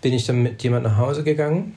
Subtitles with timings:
[0.00, 1.74] bin ich dann mit jemand nach Hause gegangen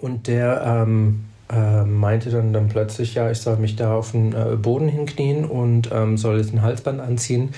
[0.00, 4.32] und der ähm, äh, meinte dann, dann plötzlich, ja, ich soll mich da auf den
[4.32, 7.50] äh, Boden hinknien und ähm, soll jetzt ein Halsband anziehen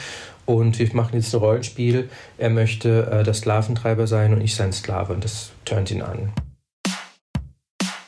[0.47, 2.09] und wir machen jetzt ein Rollenspiel.
[2.39, 6.33] Er möchte äh, der Sklaventreiber sein und ich sein Sklave und das turnt ihn an.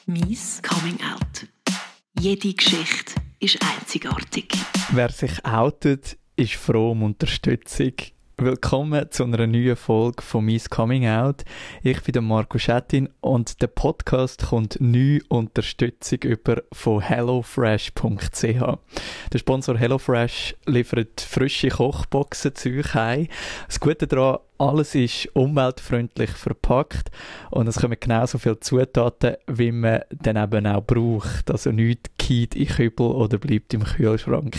[0.06, 1.46] Mies Coming Out.
[2.18, 4.54] Jede Geschichte ist einzigartig.
[4.92, 7.92] Wer sich outet, ist froh um Unterstützung.
[8.38, 11.42] Willkommen zu einer neuen Folge von «Mies Coming Out».
[11.82, 18.42] Ich bin der Marco Schettin und der Podcast kommt neue Unterstützung über von hellofresh.ch.
[19.32, 23.28] Der Sponsor HelloFresh liefert frische Kochboxen zu euch heim.
[23.68, 27.10] Das Gute daran, alles ist umweltfreundlich verpackt
[27.50, 31.50] und es kommen genauso viele Zutaten, wie man dann eben auch braucht.
[31.50, 34.56] Also nichts geht in Kübel oder bleibt im Kühlschrank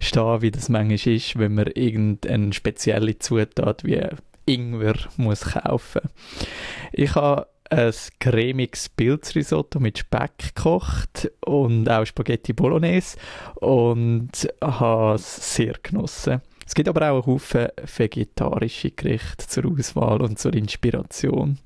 [0.00, 4.06] stehen, wie das manchmal ist, wenn man irgendeine spezielle Zutat wie
[4.46, 6.02] Ingwer muss kaufen.
[6.92, 13.16] Ich habe ein cremiges Pilzrisotto mit Speck gekocht und auch Spaghetti Bolognese
[13.56, 16.42] und habe es sehr genossen.
[16.66, 21.58] Es gibt aber auch Haufen vegetarische Gerichte zur Auswahl und zur Inspiration.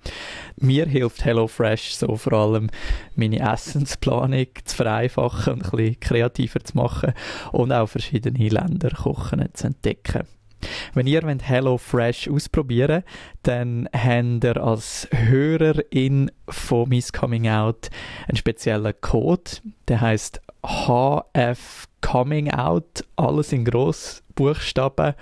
[0.56, 2.68] Mir hilft HelloFresh so vor allem,
[3.16, 7.14] meine Essensplanung zu vereinfachen und ein bisschen kreativer zu machen
[7.52, 10.26] und auch verschiedene Länder kochen zu entdecken.
[10.92, 13.02] Wenn ihr Hello Fresh ausprobieren
[13.42, 17.88] dann habt ihr als Hörerin von Miss Coming Out
[18.28, 19.50] einen speziellen Code.
[19.88, 25.14] Der heißt HF Coming Out, alles in Grossbuchstaben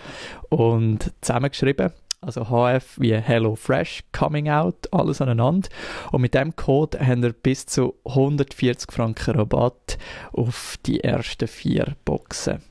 [0.49, 1.93] und zusammengeschrieben.
[2.21, 5.69] Also HF wie Hello Fresh Coming Out, alles aneinander.
[6.11, 9.99] Und mit dem Code habt ihr bis zu 140 Franken Rabatt
[10.33, 12.63] auf die ersten vier Boxen.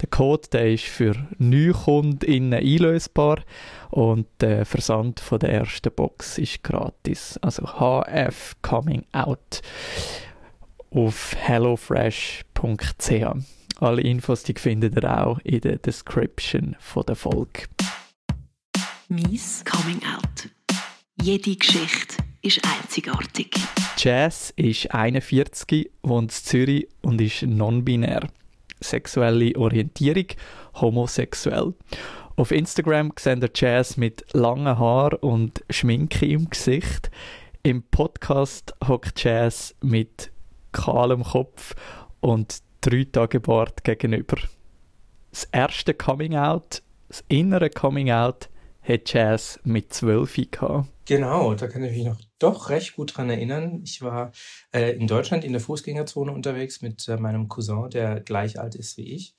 [0.00, 3.38] Der Code der ist für NeukundInnen einlösbar
[3.90, 7.38] und der Versand von der ersten Box ist gratis.
[7.40, 9.62] Also HF Coming Out
[10.96, 13.12] auf hellofresh.ch.
[13.78, 17.64] Alle Infos die findet ihr auch in der Description von der Folge.
[19.08, 20.48] Mies Coming Out.
[21.20, 23.54] Jede Geschichte ist einzigartig.
[23.98, 28.28] Jazz ist 41, wohnt in Zürich und ist non-binär
[28.80, 30.26] sexuelle Orientierung,
[30.74, 31.74] homosexuell.
[32.36, 37.10] Auf Instagram sehen ihr Jazz mit langen Haaren und Schminke im Gesicht.
[37.62, 40.30] Im Podcast hockt Jazz mit
[40.76, 41.74] kahlem Kopf
[42.20, 44.36] und drei Tage Bart gegenüber.
[45.30, 48.48] Das erste Coming Out, das innere Coming Out,
[48.82, 50.88] hat Jazz mit zwölf gehabt.
[51.06, 53.80] Genau, da kann ich mich noch doch recht gut dran erinnern.
[53.84, 54.32] Ich war
[54.72, 58.96] äh, in Deutschland in der Fußgängerzone unterwegs mit äh, meinem Cousin, der gleich alt ist
[58.96, 59.34] wie ich.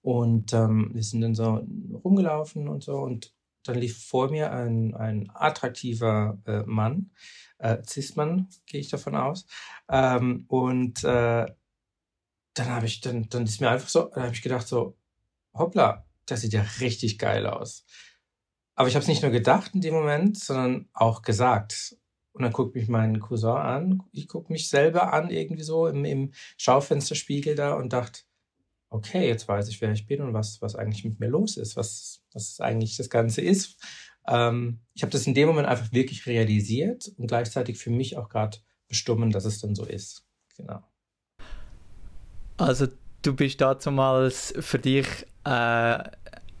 [0.00, 1.66] Und ähm, wir sind dann so
[2.04, 2.94] rumgelaufen und so.
[2.94, 3.34] Und
[3.64, 7.10] dann lief vor mir ein, ein attraktiver äh, Mann,
[7.58, 9.46] äh, Cis-Mann, gehe ich davon aus.
[9.90, 11.46] Ähm, und äh,
[12.54, 14.96] dann habe ich, dann, dann ist mir einfach so, dann habe ich gedacht so,
[15.54, 17.84] hoppla, das sieht ja richtig geil aus.
[18.74, 21.96] Aber ich habe es nicht nur gedacht in dem Moment, sondern auch gesagt.
[22.32, 26.04] Und dann guckt mich mein Cousin an, ich gucke mich selber an, irgendwie so im,
[26.04, 28.20] im Schaufensterspiegel da und dachte,
[28.90, 31.76] okay, jetzt weiß ich, wer ich bin und was, was eigentlich mit mir los ist,
[31.76, 33.78] was, was eigentlich das Ganze ist.
[34.26, 38.28] Ähm, ich habe das in dem Moment einfach wirklich realisiert und gleichzeitig für mich auch
[38.28, 40.24] gerade bestimmen, dass es dann so ist.
[40.56, 40.82] Genau.
[42.56, 42.88] Also
[43.22, 45.06] du bist damals für dich
[45.44, 45.98] äh,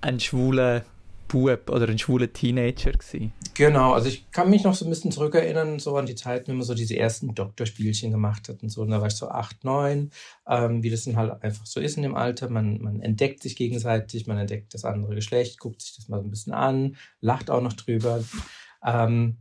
[0.00, 0.84] ein schwuler
[1.28, 3.32] Bub oder ein schwuler Teenager gewesen.
[3.54, 6.56] Genau, also ich kann mich noch so ein bisschen zurückerinnern, so an die Zeit, wenn
[6.56, 8.82] man so diese ersten Doktorspielchen gemacht hat und so.
[8.82, 10.10] Und da war ich so acht, neun,
[10.46, 12.48] ähm, wie das dann halt einfach so ist in dem Alter.
[12.48, 16.24] Man, man entdeckt sich gegenseitig, man entdeckt das andere Geschlecht, guckt sich das mal so
[16.24, 18.24] ein bisschen an, lacht auch noch drüber.
[18.84, 19.36] Ähm,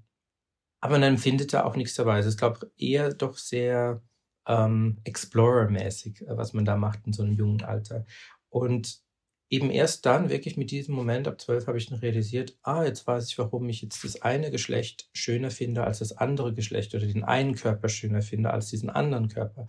[0.80, 2.16] aber man empfindet da auch nichts dabei.
[2.16, 4.02] Also ich glaube eher doch sehr
[4.48, 8.06] ähm, Explorer-mäßig, äh, was man da macht in so einem jungen Alter.
[8.50, 9.02] Und
[9.50, 13.08] eben erst dann, wirklich mit diesem Moment, ab zwölf, habe ich dann realisiert, ah, jetzt
[13.08, 17.06] weiß ich, warum ich jetzt das eine Geschlecht schöner finde als das andere Geschlecht oder
[17.06, 19.68] den einen Körper schöner finde als diesen anderen Körper.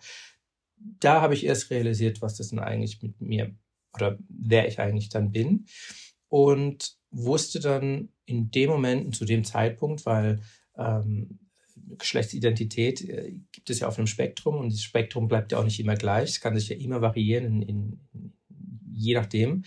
[0.77, 3.55] Da habe ich erst realisiert, was das denn eigentlich mit mir
[3.95, 5.67] oder wer ich eigentlich dann bin.
[6.29, 10.41] Und wusste dann in dem Moment und zu dem Zeitpunkt, weil
[10.79, 11.41] ähm,
[11.97, 15.81] Geschlechtsidentität äh, gibt es ja auf einem Spektrum und das Spektrum bleibt ja auch nicht
[15.81, 16.31] immer gleich.
[16.31, 18.35] Es kann sich ja immer variieren in, in,
[18.93, 19.65] je nachdem,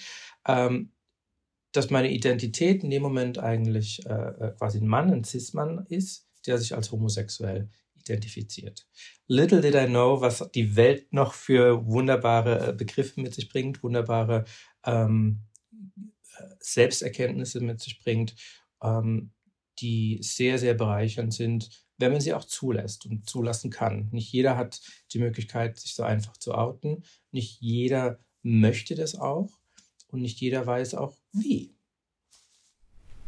[0.47, 0.91] ähm,
[1.71, 6.27] dass meine Identität in dem Moment eigentlich äh, äh, quasi ein Mann, ein Cis-Mann ist,
[6.45, 8.87] der sich als homosexuell identifiziert.
[9.27, 13.83] Little did I know, was die Welt noch für wunderbare äh, Begriffe mit sich bringt,
[13.83, 14.45] wunderbare
[14.85, 15.43] ähm,
[16.59, 18.35] Selbsterkenntnisse mit sich bringt,
[18.83, 19.31] ähm,
[19.81, 24.09] die sehr, sehr bereichernd sind, wenn man sie auch zulässt und zulassen kann.
[24.11, 24.81] Nicht jeder hat
[25.13, 27.03] die Möglichkeit, sich so einfach zu outen.
[27.31, 29.49] Nicht jeder möchte das auch
[30.07, 31.75] und nicht jeder weiß auch wie.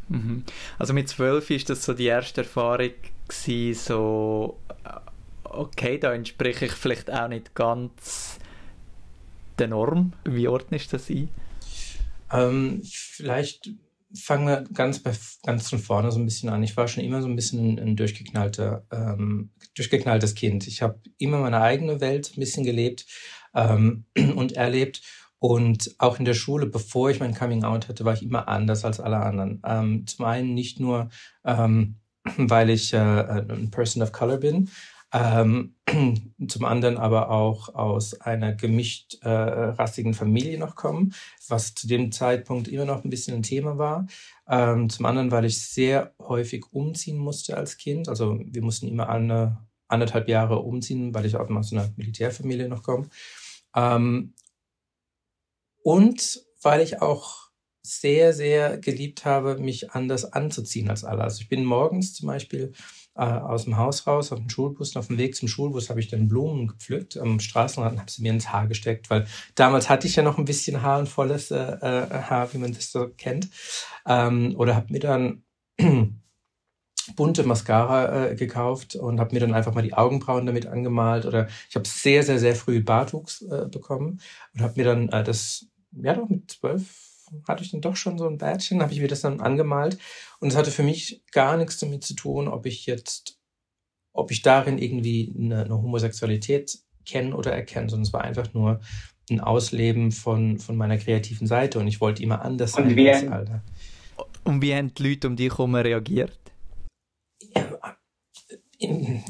[0.09, 0.43] Mhm.
[0.77, 2.91] Also mit zwölf ist das so die erste Erfahrung
[3.27, 4.99] gewesen, so äh,
[5.43, 8.39] okay, da entspreche ich vielleicht auch nicht ganz
[9.59, 10.13] der Norm.
[10.25, 11.29] Wie ordnest du das ein?
[12.31, 13.69] Ähm, vielleicht
[14.15, 15.11] fangen wir ganz, bei,
[15.43, 16.63] ganz von vorne so ein bisschen an.
[16.63, 20.67] Ich war schon immer so ein bisschen ein, durchgeknallter, ähm, durchgeknalltes Kind.
[20.67, 23.05] Ich habe immer meine eigene Welt ein bisschen gelebt
[23.55, 24.05] ähm,
[24.35, 25.01] und erlebt.
[25.39, 28.85] Und auch in der Schule, bevor ich mein Coming Out hatte, war ich immer anders
[28.85, 29.61] als alle anderen.
[29.65, 31.09] Ähm, zum einen nicht nur,
[31.43, 31.99] ähm,
[32.37, 34.69] weil ich äh, ein Person of Color bin,
[35.11, 35.75] ähm,
[36.47, 41.13] zum anderen aber auch aus einer gemischt äh, rassigen Familie noch kommen,
[41.47, 44.07] was zu dem Zeitpunkt immer noch ein bisschen ein Thema war.
[44.47, 48.09] Ähm, zum anderen, weil ich sehr häufig umziehen musste als Kind.
[48.09, 52.83] Also wir mussten immer eine, anderthalb Jahre umziehen, weil ich auch aus einer Militärfamilie noch
[52.83, 53.09] komme.
[53.75, 54.33] Ähm,
[55.83, 57.43] und weil ich auch
[57.85, 61.23] sehr, sehr geliebt habe, mich anders anzuziehen als alle.
[61.23, 62.71] Also ich bin morgens zum Beispiel
[63.15, 64.95] äh, aus dem Haus raus, auf dem Schulbus.
[64.95, 68.11] Und auf dem Weg zum Schulbus habe ich dann Blumen gepflückt am Straßenrand und habe
[68.11, 71.07] sie mir ins Haar gesteckt, weil damals hatte ich ja noch ein bisschen Haar, ein
[71.07, 73.49] volles äh, äh Haar, wie man das so kennt.
[74.07, 75.43] Ähm, oder habe mir dann
[77.15, 81.25] bunte Mascara äh, gekauft und habe mir dann einfach mal die Augenbrauen damit angemalt.
[81.25, 84.21] Oder ich habe sehr, sehr, sehr früh Bartwuchs äh, bekommen
[84.53, 86.81] und habe mir dann äh, das, ja doch mit zwölf,
[87.47, 89.97] hatte ich dann doch schon so ein Bärtchen, habe ich mir das dann angemalt.
[90.43, 93.39] Und es hatte für mich gar nichts damit zu tun, ob ich jetzt,
[94.11, 98.81] ob ich darin irgendwie eine, eine Homosexualität kenne oder erkenne, sondern es war einfach nur
[99.31, 102.87] ein Ausleben von, von meiner kreativen Seite und ich wollte immer anders sein.
[102.87, 103.63] Und wie, als Alter.
[104.43, 106.37] und wie haben die Leute um dich herum reagiert?
[107.55, 107.95] Ja,
[108.79, 109.23] in,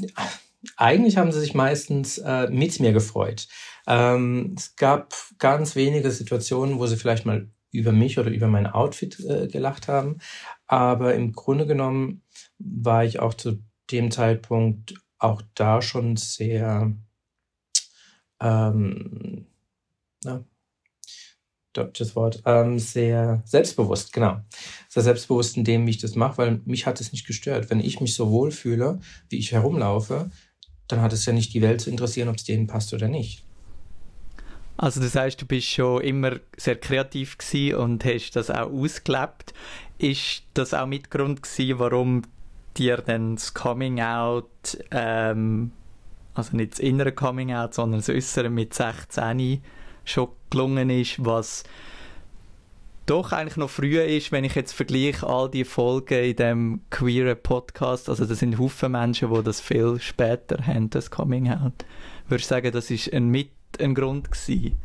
[0.76, 3.46] eigentlich haben sie sich meistens äh, mit mir gefreut.
[3.86, 8.66] Ähm, es gab ganz wenige Situationen, wo sie vielleicht mal über mich oder über mein
[8.66, 10.18] Outfit äh, gelacht haben.
[10.66, 12.22] Aber im Grunde genommen
[12.58, 16.92] war ich auch zu dem Zeitpunkt auch da schon sehr,
[18.40, 19.46] ähm,
[20.24, 20.44] na,
[21.72, 24.40] deutsches Wort, ähm, sehr selbstbewusst, genau.
[24.88, 27.70] Sehr selbstbewusst in dem, wie ich das mache, weil mich hat es nicht gestört.
[27.70, 30.30] Wenn ich mich so wohl fühle, wie ich herumlaufe,
[30.86, 33.44] dann hat es ja nicht die Welt zu interessieren, ob es denen passt oder nicht.
[34.76, 37.36] Also das heißt, du bist schon immer sehr kreativ
[37.76, 39.54] und hast das auch ausgelebt.
[39.98, 42.22] Ist das auch Mitgrund gewesen, warum
[42.76, 45.70] dir dann das Coming Out, ähm,
[46.34, 49.62] also nicht das innere Coming Out, sondern das Äußere mit 16
[50.04, 51.64] schon gelungen ist, was
[53.06, 57.36] doch eigentlich noch früher ist, wenn ich jetzt vergleiche all die Folgen in dem queeren
[57.40, 61.84] Podcast, also das sind Haufen Menschen, die das viel später haben, das Coming Out.
[62.28, 63.50] Würdest du sagen, das ist ein mit
[63.80, 64.76] ein Grund gewesen?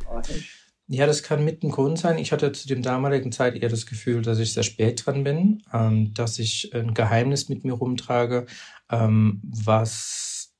[0.92, 2.18] Ja, das kann mit ein Grund sein.
[2.18, 5.62] Ich hatte zu dem damaligen Zeit eher das Gefühl, dass ich sehr spät dran bin,
[5.72, 8.46] ähm, dass ich ein Geheimnis mit mir rumtrage,
[8.90, 10.52] ähm, was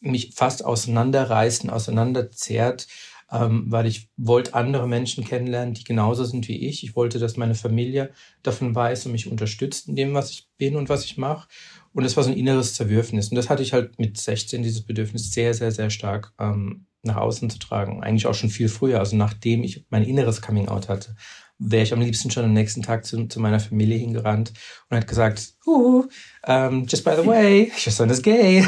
[0.00, 2.88] mich fast auseinanderreißt und auseinanderzerrt,
[3.30, 6.82] ähm, weil ich wollte andere Menschen kennenlernen, die genauso sind wie ich.
[6.82, 8.10] Ich wollte, dass meine Familie
[8.42, 11.46] davon weiß und mich unterstützt in dem, was ich bin und was ich mache.
[11.92, 13.28] Und das war so ein inneres Zerwürfnis.
[13.28, 17.16] Und das hatte ich halt mit 16, dieses Bedürfnis sehr, sehr, sehr stark ähm, nach
[17.16, 18.02] außen zu tragen.
[18.02, 21.14] Eigentlich auch schon viel früher, also nachdem ich mein inneres Coming-out hatte,
[21.58, 24.52] wäre ich am liebsten schon am nächsten Tag zu, zu meiner Familie hingerannt
[24.88, 26.04] und hat gesagt, uh,
[26.46, 28.64] um, just by the way, your son is gay.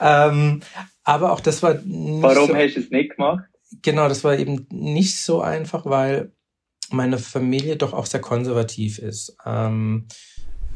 [0.00, 0.60] um,
[1.04, 3.44] aber auch das war nicht Warum so, hast du es nicht gemacht?
[3.82, 6.32] Genau, das war eben nicht so einfach, weil
[6.90, 9.36] meine Familie doch auch sehr konservativ ist.
[9.44, 10.06] Ähm,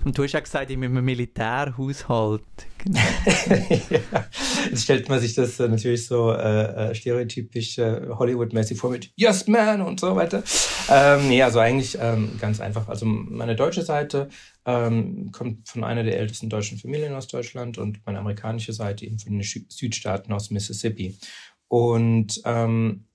[0.04, 2.42] und du hast ja gesagt, in einem Militärhaushalt.
[2.78, 2.98] Genau.
[3.90, 4.26] ja.
[4.70, 9.46] Jetzt stellt man sich das natürlich so äh, äh, stereotypisch äh, Hollywood-mäßig vor mit Yes,
[9.46, 10.42] man und so weiter.
[10.88, 12.88] Ähm, nee, also eigentlich ähm, ganz einfach.
[12.88, 14.28] Also meine deutsche Seite
[14.64, 19.18] ähm, kommt von einer der ältesten deutschen Familien aus Deutschland und meine amerikanische Seite eben
[19.18, 21.18] von den Südstaaten aus Mississippi.
[21.68, 23.09] Und ähm, äh,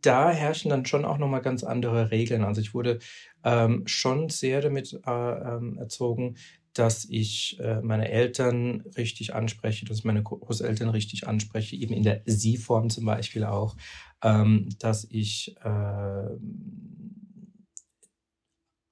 [0.00, 2.44] da herrschen dann schon auch nochmal ganz andere Regeln.
[2.44, 2.98] Also ich wurde
[3.44, 6.36] ähm, schon sehr damit äh, ähm, erzogen,
[6.74, 12.02] dass ich äh, meine Eltern richtig anspreche, dass ich meine Großeltern richtig anspreche, eben in
[12.02, 13.76] der Sie-Form zum Beispiel auch,
[14.22, 16.36] ähm, dass ich äh,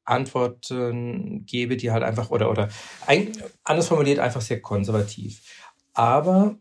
[0.05, 2.69] Antworten gebe, die halt einfach, oder, oder
[3.07, 3.33] ein,
[3.65, 5.41] anders formuliert, einfach sehr konservativ.
[5.95, 6.59] Aber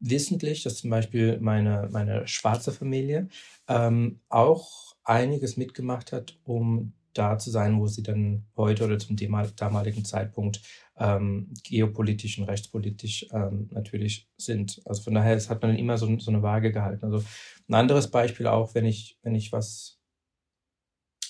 [0.00, 3.28] wissentlich, dass zum Beispiel meine, meine schwarze Familie
[3.68, 9.16] ähm, auch einiges mitgemacht hat, um da zu sein, wo sie dann heute oder zum
[9.16, 10.62] damaligen Zeitpunkt
[10.96, 14.80] ähm, geopolitisch und rechtspolitisch ähm, natürlich sind.
[14.84, 17.04] Also von daher hat man immer so, so eine Waage gehalten.
[17.04, 17.24] Also
[17.68, 19.98] ein anderes Beispiel auch, wenn ich, wenn ich was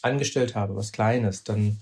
[0.03, 1.79] angestellt habe, was Kleines, dann,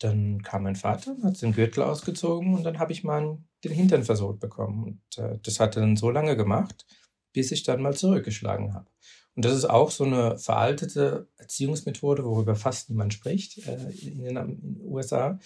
[0.00, 4.04] dann kam mein Vater, hat den Gürtel ausgezogen und dann habe ich mal den Hintern
[4.04, 4.84] versohlt bekommen.
[4.84, 6.86] Und äh, das hat er dann so lange gemacht,
[7.32, 8.86] bis ich dann mal zurückgeschlagen habe.
[9.34, 14.36] Und das ist auch so eine veraltete Erziehungsmethode, worüber fast niemand spricht äh, in, den,
[14.36, 15.38] in, den, USA,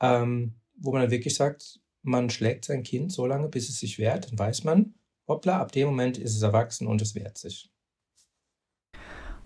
[0.00, 3.98] ähm, wo man dann wirklich sagt, man schlägt sein Kind so lange, bis es sich
[3.98, 4.94] wehrt, dann weiß man,
[5.28, 7.70] hoppla, ab dem Moment ist es erwachsen und es wehrt sich.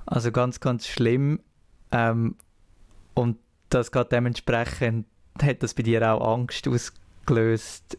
[0.07, 1.41] Also ganz, ganz schlimm.
[1.93, 2.37] Ähm,
[3.15, 5.07] und das gerade dementsprechend
[5.41, 7.99] hat das bei dir auch Angst ausgelöst,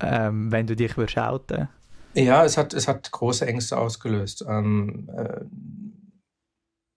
[0.00, 1.68] ähm, wenn du dich würdest outen
[2.16, 4.42] ja, es hat, es hat große Ängste ausgelöst.
[4.48, 5.44] Ähm, äh,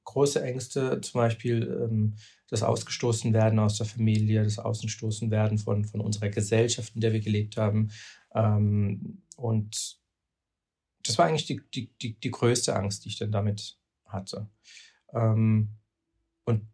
[0.06, 2.16] große Ängste, zum Beispiel ähm,
[2.50, 7.58] das Ausgestoßenwerden aus der Familie, das Außenstoßenwerden von, von unserer Gesellschaft, in der wir gelebt
[7.58, 7.92] haben.
[8.34, 10.00] Ähm, und
[11.04, 14.50] das war eigentlich die, die, die, die, größte Angst, die ich dann damit hatte.
[15.14, 15.70] Ähm,
[16.46, 16.66] und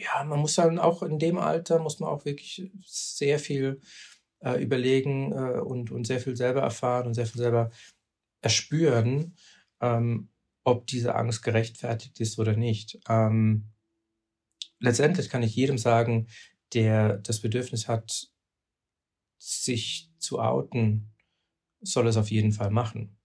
[0.00, 3.80] ja, man muss dann auch in dem Alter, muss man auch wirklich sehr viel
[4.40, 7.70] äh, überlegen äh, und, und sehr viel selber erfahren und sehr viel selber
[8.40, 9.36] erspüren,
[9.80, 10.30] ähm,
[10.64, 12.98] ob diese Angst gerechtfertigt ist oder nicht.
[13.08, 13.72] Ähm,
[14.78, 16.28] letztendlich kann ich jedem sagen,
[16.72, 18.28] der das Bedürfnis hat,
[19.38, 21.12] sich zu outen,
[21.80, 23.18] soll es auf jeden Fall machen.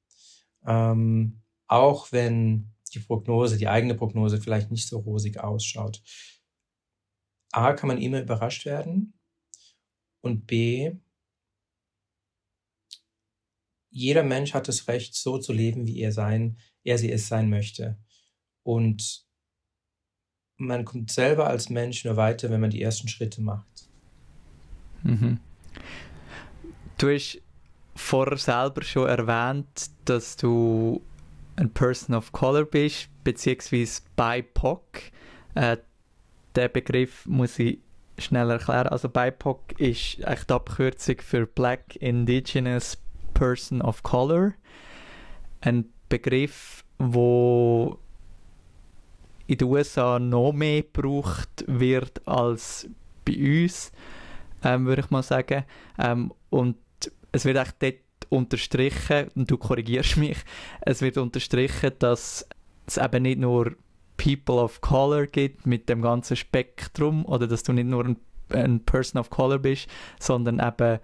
[0.65, 6.01] Ähm, auch wenn die Prognose, die eigene Prognose vielleicht nicht so rosig ausschaut.
[7.55, 9.13] A, kann man immer überrascht werden
[10.21, 10.95] und B,
[13.89, 17.49] jeder Mensch hat das Recht, so zu leben, wie er sein, er sie es sein
[17.49, 17.97] möchte.
[18.63, 19.25] Und
[20.57, 23.87] man kommt selber als Mensch nur weiter, wenn man die ersten Schritte macht.
[25.03, 25.39] Mhm.
[26.97, 27.41] Du hast
[27.95, 31.01] vorher selber schon erwähnt, dass du
[31.55, 34.83] ein Person of Color bist, beziehungsweise BIPOC.
[35.55, 35.77] Äh,
[36.55, 37.79] der Begriff muss ich
[38.17, 38.87] schnell erklären.
[38.87, 42.97] Also BIPOC ist echt die Abkürzung für Black Indigenous
[43.33, 44.53] Person of Color.
[45.61, 47.99] Ein Begriff, wo
[49.47, 52.87] in den USA noch mehr gebraucht wird als
[53.25, 53.91] bei uns,
[54.63, 55.65] ähm, würde ich mal sagen.
[55.99, 56.77] Ähm, und
[57.31, 57.95] es wird auch dort
[58.29, 60.37] unterstrichen, und du korrigierst mich,
[60.81, 62.47] es wird unterstrichen, dass
[62.87, 63.75] es eben nicht nur
[64.17, 68.17] People of Color gibt mit dem ganzen Spektrum oder dass du nicht nur ein,
[68.49, 69.87] ein Person of Color bist,
[70.19, 70.99] sondern eben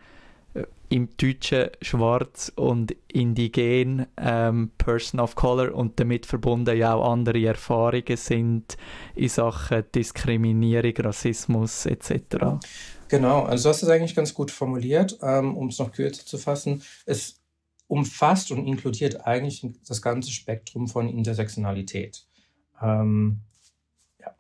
[0.54, 7.12] äh, im Deutschen schwarz und indigen ähm, Person of Color und damit verbunden ja auch
[7.12, 8.78] andere Erfahrungen sind
[9.16, 12.60] in Sachen Diskriminierung, Rassismus etc.
[13.08, 16.38] Genau, also du hast es eigentlich ganz gut formuliert, ähm, um es noch kürzer zu
[16.38, 16.82] fassen.
[17.06, 17.42] Es
[17.88, 22.26] umfasst und inkludiert eigentlich das ganze Spektrum von Intersektionalität.
[22.82, 23.42] Ähm,
[24.20, 24.36] ja.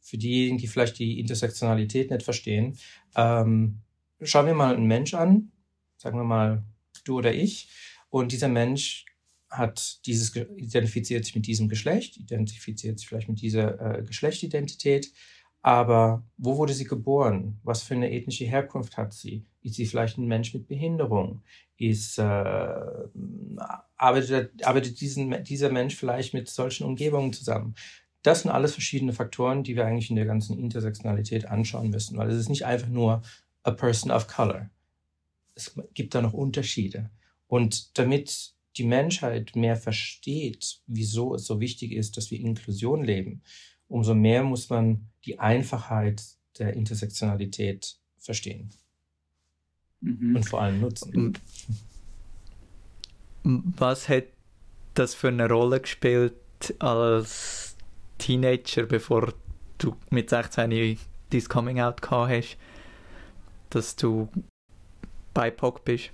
[0.00, 2.78] Für diejenigen, die vielleicht die Intersektionalität nicht verstehen,
[3.16, 3.78] ähm,
[4.20, 5.52] schauen wir mal einen Mensch an,
[5.96, 6.64] sagen wir mal
[7.04, 7.68] du oder ich,
[8.10, 9.06] und dieser Mensch
[9.48, 15.12] hat dieses identifiziert sich mit diesem Geschlecht, identifiziert sich vielleicht mit dieser äh, Geschlechtsidentität,
[15.62, 17.60] aber wo wurde sie geboren?
[17.62, 19.46] Was für eine ethnische Herkunft hat sie?
[19.62, 21.42] Ist sie vielleicht ein Mensch mit Behinderung?
[21.76, 22.22] Ist, äh,
[23.96, 27.76] arbeitet arbeitet diesen, dieser Mensch vielleicht mit solchen Umgebungen zusammen?
[28.22, 32.30] Das sind alles verschiedene Faktoren, die wir eigentlich in der ganzen Intersektionalität anschauen müssen, weil
[32.30, 33.22] es ist nicht einfach nur
[33.62, 34.68] a person of color.
[35.54, 37.10] Es gibt da noch Unterschiede.
[37.46, 43.42] Und damit die Menschheit mehr versteht, wieso es so wichtig ist, dass wir Inklusion leben,
[43.92, 46.22] umso mehr muss man die Einfachheit
[46.58, 48.70] der Intersektionalität verstehen.
[50.00, 50.36] Mhm.
[50.36, 51.38] Und vor allem nutzen.
[53.44, 54.24] Was hat
[54.94, 56.34] das für eine Rolle gespielt
[56.78, 57.76] als
[58.18, 59.34] Teenager, bevor
[59.78, 60.98] du mit 16
[61.30, 62.56] dein Coming Out gehabt hast?
[63.74, 64.28] dass du
[65.34, 66.10] BIPOC bist?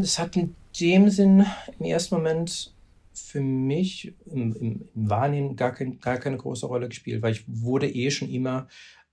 [0.00, 1.46] Es hat in dem Sinn
[1.78, 2.72] im ersten Moment
[3.16, 7.44] für mich im, im, im Wahrnehmen gar, kein, gar keine große Rolle gespielt, weil ich
[7.46, 8.68] wurde eh schon immer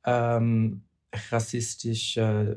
[0.05, 0.83] ähm,
[1.31, 2.55] rassistisch äh,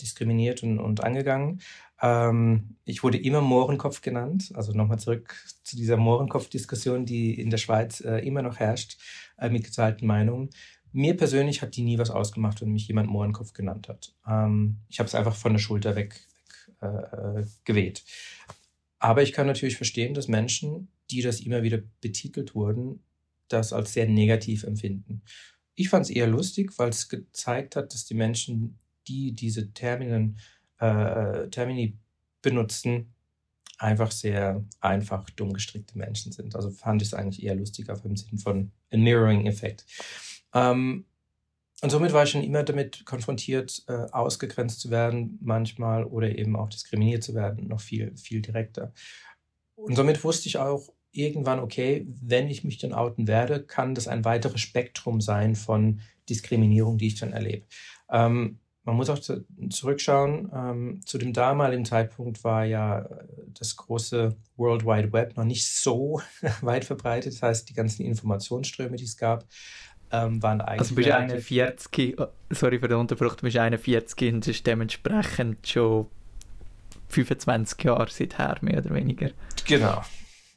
[0.00, 1.60] diskriminiert und, und angegangen.
[2.00, 7.58] Ähm, ich wurde immer Mohrenkopf genannt, also nochmal zurück zu dieser Mohrenkopf-Diskussion, die in der
[7.58, 8.98] Schweiz äh, immer noch herrscht,
[9.38, 10.50] äh, mit geteilten Meinungen.
[10.92, 14.14] Mir persönlich hat die nie was ausgemacht, wenn mich jemand Mohrenkopf genannt hat.
[14.26, 16.20] Ähm, ich habe es einfach von der Schulter weg,
[16.80, 18.04] weg äh, äh, geweht.
[19.02, 23.02] Aber ich kann natürlich verstehen, dass Menschen, die das immer wieder betitelt wurden,
[23.48, 25.22] das als sehr negativ empfinden.
[25.74, 28.78] Ich fand es eher lustig, weil es gezeigt hat, dass die Menschen,
[29.08, 30.38] die diese Terminen,
[30.78, 31.98] äh, Termini
[32.42, 33.12] benutzen,
[33.76, 36.54] einfach sehr einfach dumm gestrickte Menschen sind.
[36.54, 39.84] Also fand ich es eigentlich eher lustig auf im Sinn von ein Mirroring-Effekt.
[40.54, 41.06] Ähm,
[41.82, 46.54] und somit war ich schon immer damit konfrontiert, äh, ausgegrenzt zu werden, manchmal oder eben
[46.54, 48.92] auch diskriminiert zu werden, noch viel, viel direkter.
[49.74, 54.06] Und somit wusste ich auch irgendwann, okay, wenn ich mich dann outen werde, kann das
[54.06, 57.66] ein weiteres Spektrum sein von Diskriminierung, die ich dann erlebe.
[58.08, 60.50] Ähm, man muss auch zu, zurückschauen.
[60.54, 63.08] Ähm, zu dem damaligen Zeitpunkt war ja
[63.58, 66.20] das große World Wide Web noch nicht so
[66.60, 67.34] weit verbreitet.
[67.34, 69.46] Das heißt, die ganzen Informationsströme, die es gab,
[70.12, 70.80] ähm, waren eigentlich.
[70.80, 72.16] Also bist du 41,
[72.50, 76.06] sorry für den Unterbruch, du bist 41 und ist dementsprechend schon
[77.08, 79.30] 25 Jahre seither, mehr oder weniger.
[79.66, 80.02] Genau.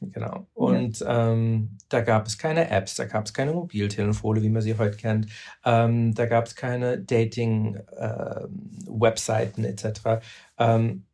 [0.00, 0.46] Genau.
[0.52, 1.32] Und ja.
[1.32, 4.98] ähm, da gab es keine Apps, da gab es keine Mobiltelefone, wie man sie heute
[4.98, 5.28] kennt.
[5.64, 10.20] Ähm, da gab es keine Dating-Webseiten äh, etc.
[10.58, 11.06] Ähm,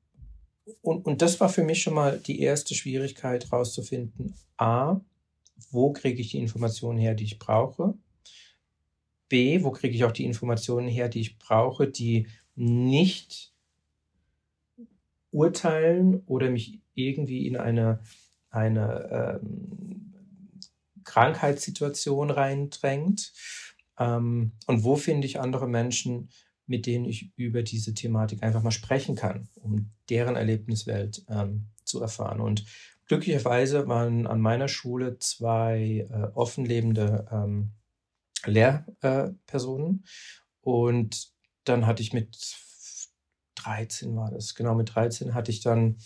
[0.80, 4.34] und, und das war für mich schon mal die erste Schwierigkeit herauszufinden.
[4.56, 5.00] A,
[5.70, 7.94] wo kriege ich die Informationen her, die ich brauche?
[9.33, 13.55] B, wo kriege ich auch die Informationen her, die ich brauche, die nicht
[15.31, 18.03] urteilen oder mich irgendwie in eine
[18.51, 20.12] eine ähm,
[21.05, 23.33] Krankheitssituation reindrängt.
[23.99, 26.29] Ähm, und wo finde ich andere Menschen,
[26.67, 32.03] mit denen ich über diese Thematik einfach mal sprechen kann, um deren Erlebniswelt ähm, zu
[32.03, 32.43] erfahren.
[32.43, 32.67] Und
[33.07, 37.71] glücklicherweise waren an meiner Schule zwei äh, offenlebende ähm,
[38.46, 40.04] Lehrpersonen.
[40.61, 41.32] und
[41.64, 42.37] dann hatte ich mit
[43.56, 45.99] 13 war das, genau mit 13 hatte ich dann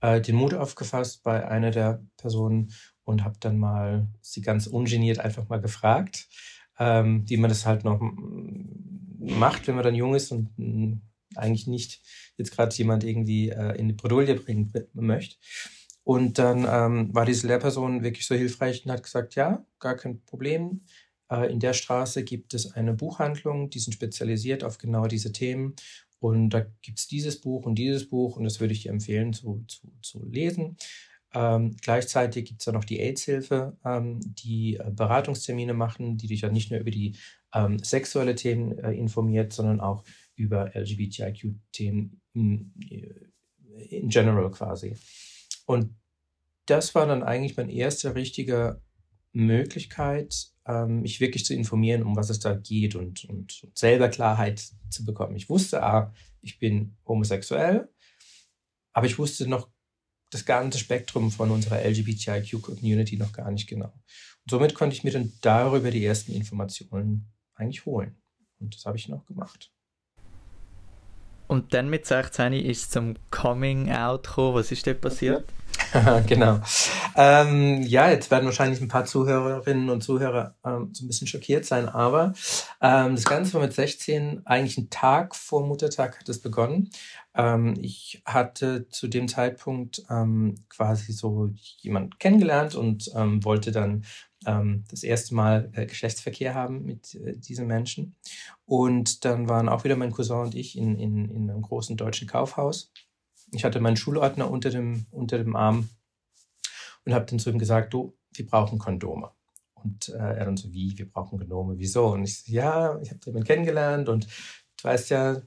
[0.00, 2.72] äh, den Mut aufgefasst bei einer der Personen
[3.04, 6.28] und habe dann mal sie ganz ungeniert einfach mal gefragt,
[6.78, 8.00] ähm, wie man das halt noch
[9.18, 11.02] macht, wenn man dann jung ist und
[11.34, 12.02] eigentlich nicht
[12.36, 15.36] jetzt gerade jemand irgendwie äh, in die Bredouille bringen möchte.
[16.04, 20.22] Und dann ähm, war diese Lehrperson wirklich so hilfreich und hat gesagt, ja, gar kein
[20.24, 20.82] Problem.
[21.30, 25.74] Äh, in der Straße gibt es eine Buchhandlung, die sind spezialisiert auf genau diese Themen
[26.20, 29.32] und da gibt es dieses Buch und dieses Buch und das würde ich dir empfehlen
[29.32, 30.76] zu, zu, zu lesen.
[31.34, 36.40] Ähm, gleichzeitig gibt es da noch die AIDS-Hilfe, ähm, die äh, Beratungstermine machen, die dich
[36.40, 37.16] ja nicht nur über die
[37.52, 40.04] ähm, sexuelle Themen äh, informiert, sondern auch
[40.36, 44.96] über LGBTIQ-Themen in, äh, in general quasi.
[45.66, 45.94] Und
[46.64, 48.80] das war dann eigentlich mein erster richtiger
[49.32, 50.48] Möglichkeit,
[50.86, 55.04] mich wirklich zu informieren, um was es da geht und, und, und selber Klarheit zu
[55.04, 55.36] bekommen.
[55.36, 57.88] Ich wusste, ah, ich bin homosexuell,
[58.92, 59.68] aber ich wusste noch
[60.30, 63.92] das ganze Spektrum von unserer LGBTIQ-Community noch gar nicht genau.
[63.92, 68.20] Und somit konnte ich mir dann darüber die ersten Informationen eigentlich holen.
[68.60, 69.72] Und das habe ich noch gemacht.
[71.46, 74.56] Und dann mit 16 ist es zum Coming Out gekommen.
[74.56, 75.44] Was ist dort passiert?
[76.26, 76.60] genau.
[77.16, 81.64] Ähm, ja, jetzt werden wahrscheinlich ein paar Zuhörerinnen und Zuhörer ähm, so ein bisschen schockiert
[81.64, 82.34] sein, aber
[82.80, 86.90] ähm, das Ganze war mit 16, eigentlich einen Tag vor Muttertag hat es begonnen.
[87.34, 94.04] Ähm, ich hatte zu dem Zeitpunkt ähm, quasi so jemand kennengelernt und ähm, wollte dann
[94.40, 98.14] das erste Mal äh, Geschlechtsverkehr haben mit äh, diesen Menschen.
[98.64, 102.28] Und dann waren auch wieder mein Cousin und ich in, in, in einem großen deutschen
[102.28, 102.92] Kaufhaus.
[103.52, 105.88] Ich hatte meinen Schulordner unter dem, unter dem Arm
[107.04, 109.30] und habe dann zu ihm gesagt, du, wir brauchen Kondome.
[109.74, 112.08] Und äh, er dann so, wie, wir brauchen Kondome, wieso?
[112.08, 115.40] Und ich so, ja, ich habe jemanden kennengelernt und du weißt ja,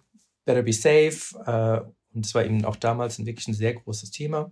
[0.46, 1.38] better be safe.
[1.46, 1.82] Äh,
[2.14, 4.52] und das war eben auch damals ein, wirklich ein sehr großes Thema.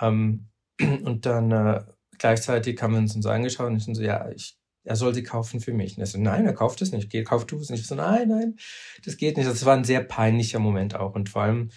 [0.00, 0.48] Ähm,
[0.80, 1.84] und dann äh,
[2.18, 5.60] gleichzeitig haben wir uns so angeschaut und ich so, ja, ich, er soll sie kaufen
[5.60, 5.96] für mich.
[5.96, 7.10] Und er so, nein, er kauft es nicht.
[7.24, 7.80] Kauf du es nicht.
[7.80, 8.56] Ich so, nein, nein,
[9.04, 9.48] das geht nicht.
[9.48, 11.14] Das war ein sehr peinlicher Moment auch.
[11.14, 11.70] Und vor allem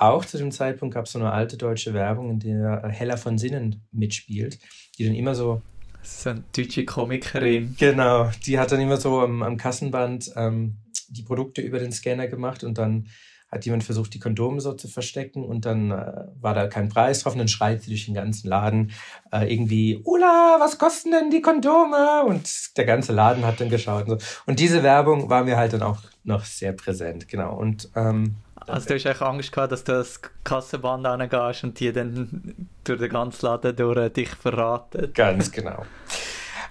[0.00, 3.38] auch zu dem Zeitpunkt gab es so eine alte deutsche Werbung, in der Hella von
[3.38, 4.58] Sinnen mitspielt,
[4.98, 5.62] die dann immer so.
[6.00, 7.76] Das ist eine deutsche Komikerin.
[7.78, 12.28] Genau, die hat dann immer so am, am Kassenband ähm, die Produkte über den Scanner
[12.28, 13.08] gemacht und dann
[13.50, 17.20] hat jemand versucht, die Kondome so zu verstecken und dann äh, war da kein Preis
[17.20, 18.92] drauf und dann schreit sie durch den ganzen Laden
[19.32, 22.24] äh, irgendwie, Ula, was kosten denn die Kondome?
[22.24, 24.26] Und der ganze Laden hat dann geschaut und so.
[24.46, 27.56] Und diese Werbung war mir halt dann auch noch sehr präsent, genau.
[27.56, 28.36] Und ähm,
[28.70, 33.00] also du hast eigentlich Angst gehabt, dass du das Kassenband angehst und die dann durch
[33.00, 35.12] den ganzen Laden durch dich verraten.
[35.12, 35.84] Ganz genau.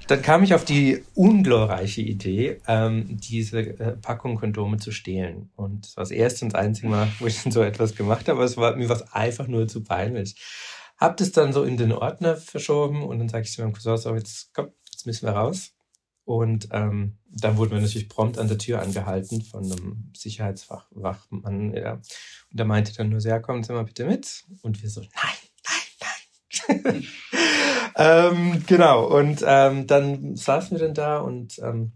[0.08, 5.52] Dann kam ich auf die unglorreiche Idee, ähm, diese äh, Packung Kondome zu stehlen.
[5.56, 8.38] Und das war das erste und das einzige Mal, wo ich so etwas gemacht habe,
[8.40, 10.36] aber es war, mir war es einfach nur zu peinlich.
[10.98, 13.98] Hab das dann so in den Ordner verschoben und dann sage ich zu meinem Cousin,
[13.98, 15.74] so, jetzt komm, jetzt müssen wir raus.
[16.30, 21.74] Und ähm, dann wurden wir natürlich prompt an der Tür angehalten von einem Sicherheitswachmann.
[21.74, 21.94] Ja.
[21.94, 22.04] Und
[22.52, 24.44] der meinte dann nur, so, ja, kommen Sie mal bitte mit.
[24.62, 25.10] Und wir so, nein,
[26.68, 27.04] nein, nein.
[27.96, 31.94] ähm, genau, und ähm, dann saßen wir dann da und ähm,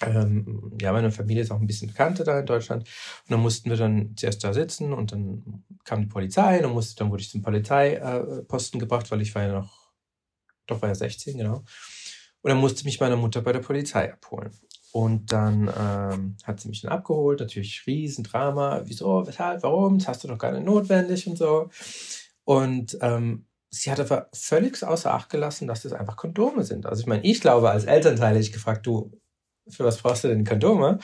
[0.00, 2.84] ähm, ja, meine Familie ist auch ein bisschen bekannter da in Deutschland.
[2.84, 6.60] Und dann mussten wir dann zuerst da sitzen und dann kam die Polizei.
[6.60, 9.90] Dann, musste, dann wurde ich zum Polizeiposten gebracht, weil ich war ja noch,
[10.66, 11.62] doch war ja 16, genau.
[12.42, 14.52] Und dann musste mich meine Mutter bei der Polizei abholen.
[14.92, 18.82] Und dann ähm, hat sie mich dann abgeholt, natürlich Riesendrama.
[18.84, 19.98] Wieso, weshalb, warum?
[19.98, 21.68] Das hast du doch gar nicht notwendig und so.
[22.44, 26.86] Und ähm, sie hat aber völlig außer Acht gelassen, dass das einfach Kondome sind.
[26.86, 29.12] Also ich meine, ich glaube, als Elternteil hätte ich gefragt, du,
[29.68, 30.98] für was brauchst du denn Kondome?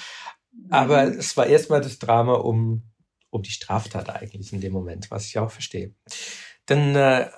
[0.71, 1.18] Aber mhm.
[1.18, 2.85] es war erstmal das Drama um,
[3.31, 5.95] um die Straftat eigentlich in dem Moment, was ich auch verstehe.
[6.66, 7.29] Dann äh,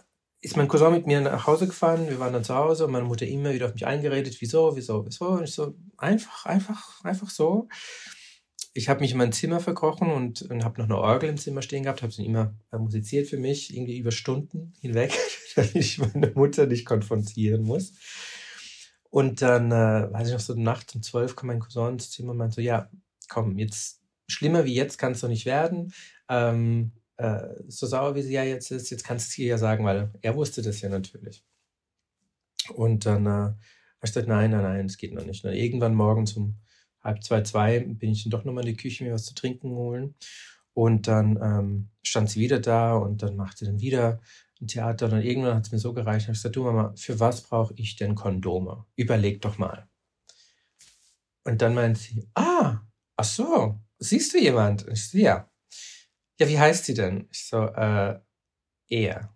[0.44, 3.06] ist mein Cousin mit mir nach Hause gefahren, wir waren dann zu Hause und meine
[3.06, 5.28] Mutter immer wieder auf mich eingeredet, wieso, wieso, wieso.
[5.28, 7.68] Und ich so, einfach, einfach, einfach so.
[8.74, 11.62] Ich habe mich in mein Zimmer verkrochen und, und habe noch eine Orgel im Zimmer
[11.62, 15.18] stehen gehabt, habe sie immer musiziert für mich, irgendwie über Stunden hinweg,
[15.56, 17.94] damit ich meine Mutter nicht konfrontieren muss.
[19.08, 22.32] Und dann, äh, weiß ich noch, so nachts um zwölf kam mein Cousin ins Zimmer
[22.32, 22.90] und meinte so, ja,
[23.30, 25.94] komm, jetzt, schlimmer wie jetzt kann es doch nicht werden.
[26.28, 29.58] Ähm, äh, so sauer wie sie ja jetzt ist, jetzt kannst du es ihr ja
[29.58, 31.44] sagen, weil er wusste das ja natürlich.
[32.74, 33.56] Und dann äh, habe
[34.02, 35.44] ich gesagt, nein, nein, nein, es geht noch nicht.
[35.44, 36.56] Und irgendwann morgens um
[37.02, 39.70] halb zwei, zwei bin ich dann doch nochmal in die Küche mir was zu trinken
[39.70, 40.14] holen.
[40.72, 44.20] Und dann ähm, stand sie wieder da und dann machte sie dann wieder
[44.60, 45.06] ein Theater.
[45.06, 47.42] Und dann irgendwann hat es mir so gereicht, habe ich gesagt, du Mama, für was
[47.42, 48.84] brauche ich denn Kondome?
[48.96, 49.88] Überleg doch mal.
[51.44, 52.80] Und dann meint sie, ah,
[53.16, 54.84] ach so, siehst du jemand?
[54.84, 55.48] Und ich so, ja.
[56.38, 57.28] Ja, wie heißt sie denn?
[57.30, 58.18] Ich so, äh,
[58.88, 59.34] er.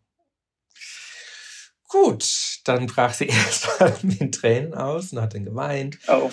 [1.89, 5.99] Gut, dann brach sie erst mal mit Tränen aus und hat dann geweint.
[6.09, 6.31] Oh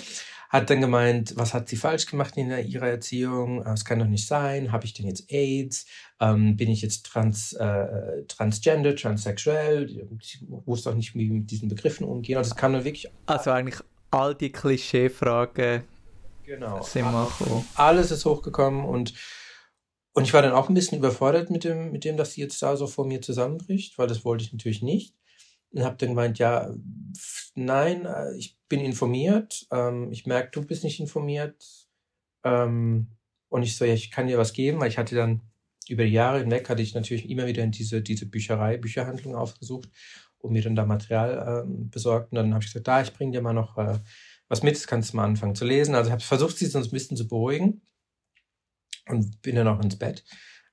[0.48, 3.64] hat dann gemeint, was hat sie falsch gemacht in ihrer Erziehung?
[3.66, 4.72] Es kann doch nicht sein.
[4.72, 5.86] Habe ich denn jetzt AIDS?
[6.20, 10.08] Ähm, bin ich jetzt trans, äh, transgender, transsexuell?
[10.20, 12.38] Ich wusste auch nicht, wie mit diesen Begriffen umgehen.
[12.38, 13.10] Also es kam dann wirklich.
[13.26, 15.82] Also eigentlich all die Klischeefragen
[16.44, 17.66] genau, sind machen.
[17.74, 19.14] Alles ist hochgekommen und
[20.16, 22.62] und ich war dann auch ein bisschen überfordert mit dem, mit dem, dass sie jetzt
[22.62, 25.14] da so vor mir zusammenbricht, weil das wollte ich natürlich nicht
[25.72, 26.72] und habe dann gemeint, ja,
[27.54, 31.62] nein, äh, ich bin informiert, ähm, ich merke, du bist nicht informiert.
[32.44, 33.08] Ähm,
[33.50, 35.42] und ich so, ja, ich kann dir was geben, weil ich hatte dann
[35.86, 39.90] über die Jahre hinweg, hatte ich natürlich immer wieder in diese, diese Bücherei, Bücherhandlung aufgesucht
[40.38, 42.32] und mir dann da Material ähm, besorgt.
[42.32, 43.98] Und dann habe ich gesagt, da, ich bringe dir mal noch äh,
[44.48, 45.94] was mit, das kannst du mal anfangen zu lesen.
[45.94, 47.82] Also ich habe versucht, sie sonst ein bisschen zu beruhigen
[49.08, 50.24] und bin dann auch ins Bett.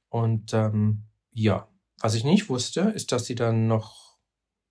[0.10, 1.68] Und ähm, ja,
[2.00, 4.04] was ich nicht wusste, ist, dass sie dann noch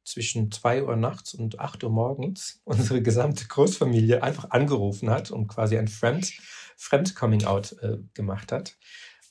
[0.04, 5.48] zwischen 2 Uhr nachts und 8 Uhr morgens unsere gesamte Großfamilie einfach angerufen hat und
[5.48, 6.32] quasi ein Fremd,
[6.76, 8.76] Fremd-Coming-out äh, gemacht hat.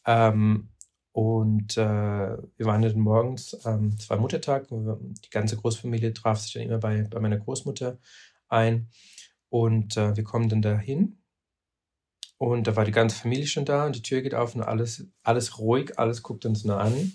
[0.05, 0.69] Ähm,
[1.13, 6.53] und äh, wir waren dann morgens, ähm, es war Muttertag, die ganze Großfamilie traf sich
[6.53, 7.99] dann immer bei, bei meiner Großmutter
[8.47, 8.89] ein.
[9.49, 11.20] Und äh, wir kommen dann dahin.
[12.41, 15.05] Und da war die ganze Familie schon da und die Tür geht auf und alles,
[15.21, 17.11] alles ruhig, alles guckt uns nur an.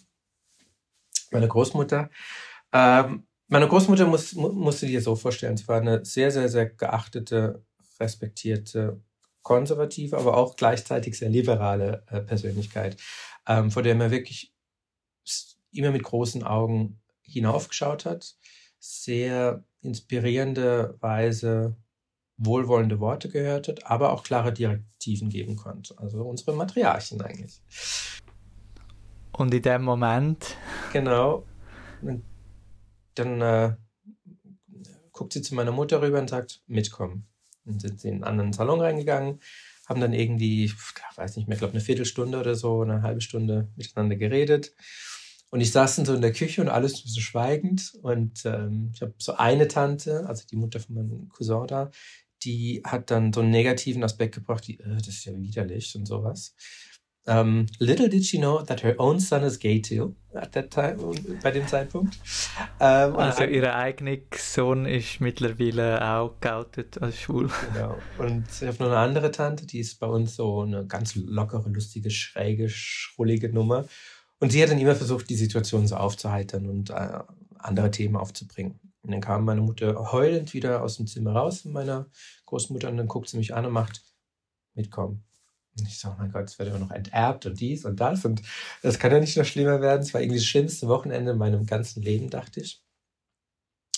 [1.33, 2.11] Meine Großmutter
[2.73, 7.65] ähm, meine Großmutter muss, musste dir so vorstellen, sie war eine sehr, sehr, sehr geachtete,
[8.01, 9.01] respektierte,
[9.43, 12.97] konservative, aber auch gleichzeitig sehr liberale äh, Persönlichkeit,
[13.47, 14.53] ähm, vor der man wirklich
[15.73, 18.37] immer mit großen Augen hinaufgeschaut hat,
[18.79, 21.77] sehr inspirierende Weise
[22.39, 25.99] wohlwollende Worte gehört hat, aber auch klare Direktiven geben konnte.
[25.99, 27.61] Also unsere Matriarchen eigentlich.
[29.33, 30.57] Und in dem Moment.
[30.93, 31.45] Genau
[33.19, 33.75] dann äh,
[35.13, 37.27] guckt sie zu meiner Mutter rüber und sagt, mitkommen.
[37.65, 39.41] Dann sind sie in einen anderen Salon reingegangen,
[39.87, 40.75] haben dann irgendwie, ich
[41.17, 44.73] weiß nicht mehr, ich glaube eine Viertelstunde oder so, eine halbe Stunde miteinander geredet.
[45.51, 47.95] Und ich saß dann so in der Küche und alles so schweigend.
[48.03, 51.91] Und ähm, ich habe so eine Tante, also die Mutter von meinem Cousin da,
[52.47, 56.07] die hat dann so einen negativen Aspekt gebracht, die, äh, das ist ja widerlich und
[56.07, 56.55] sowas.
[57.29, 60.71] Um, ähm, little did she know that her own son is gay too at that
[60.71, 60.97] time,
[61.43, 62.17] bei dem Zeitpunkt.
[62.79, 67.51] Um, ähm, also ihr eigener Sohn ist mittlerweile auch geoutet als schwul.
[67.73, 67.99] Genau.
[68.19, 71.69] Und ich habe noch eine andere Tante, die ist bei uns so eine ganz lockere,
[71.69, 73.87] lustige, schräge, schrullige Nummer.
[74.39, 77.19] Und sie hat dann immer versucht, die Situation so aufzuheitern und äh,
[77.59, 78.79] andere Themen aufzubringen.
[79.03, 82.07] Und dann kam meine Mutter heulend wieder aus dem Zimmer raus, meiner
[82.47, 84.03] Großmutter, und dann guckt sie mich an und macht,
[84.75, 85.25] mitkommen
[85.79, 88.25] Und ich so, oh mein Gott, es wird immer noch enterbt und dies und das.
[88.25, 88.43] Und
[88.83, 90.03] das kann ja nicht noch schlimmer werden.
[90.03, 92.83] Es war irgendwie das schlimmste Wochenende in meinem ganzen Leben, dachte ich.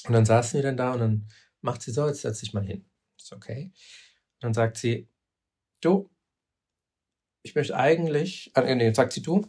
[0.07, 1.29] Und dann saßen wir dann da und dann
[1.61, 2.85] macht sie so, jetzt setz dich mal hin.
[3.19, 3.73] Ist okay.
[4.35, 5.09] Und dann sagt sie,
[5.81, 6.09] du,
[7.43, 9.47] ich möchte eigentlich, äh, nee, sagt sie du,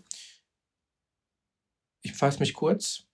[2.01, 3.05] ich fasse mich kurz.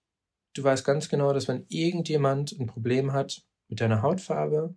[0.53, 4.75] Du weißt ganz genau, dass wenn irgendjemand ein Problem hat mit deiner Hautfarbe,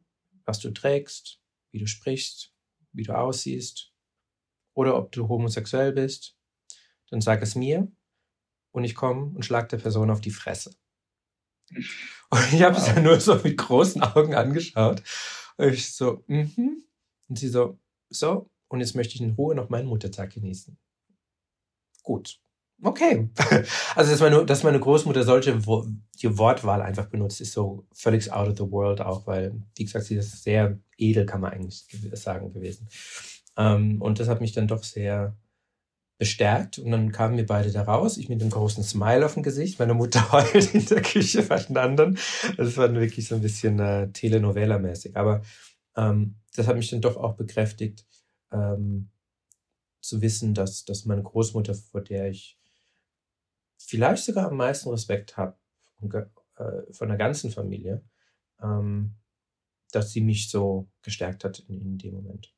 [0.49, 2.55] was du trägst, wie du sprichst,
[2.93, 3.93] wie du aussiehst
[4.75, 6.37] oder ob du homosexuell bist,
[7.11, 7.93] dann sag es mir
[8.73, 10.75] und ich komme und schlag der Person auf die Fresse.
[12.31, 12.83] Und ich habe wow.
[12.83, 15.03] es ja nur so mit großen Augen angeschaut.
[15.57, 16.85] Und ich so, mhm.
[17.27, 17.79] Und sie so,
[18.11, 20.79] so, und jetzt möchte ich in Ruhe noch meinen Muttertag genießen.
[22.03, 22.39] Gut.
[22.83, 23.29] Okay.
[23.97, 25.59] Also, dass meine, dass meine Großmutter solche
[26.23, 30.05] die Wortwahl einfach benutzt, ist so völlig out of the world auch, weil, wie gesagt,
[30.05, 32.88] sie ist sehr edel, kann man eigentlich sagen, gewesen.
[33.57, 35.37] Ähm, und das hat mich dann doch sehr
[36.19, 36.79] bestärkt.
[36.79, 39.79] Und dann kamen wir beide da raus, ich mit einem großen Smile auf dem Gesicht,
[39.79, 42.19] meine Mutter heult in der Küche bei den anderen.
[42.57, 45.17] Das war wirklich so ein bisschen äh, Telenovela-mäßig.
[45.17, 45.43] Aber
[45.97, 48.05] ähm, das hat mich dann doch auch bekräftigt,
[48.53, 49.11] ähm,
[50.01, 52.58] zu wissen, dass, dass meine Großmutter, vor der ich
[53.79, 55.57] vielleicht sogar am meisten Respekt habe,
[56.03, 58.03] äh, von der ganzen Familie,
[58.62, 59.14] ähm,
[59.93, 62.53] dass sie mich so gestärkt hat in, in dem Moment.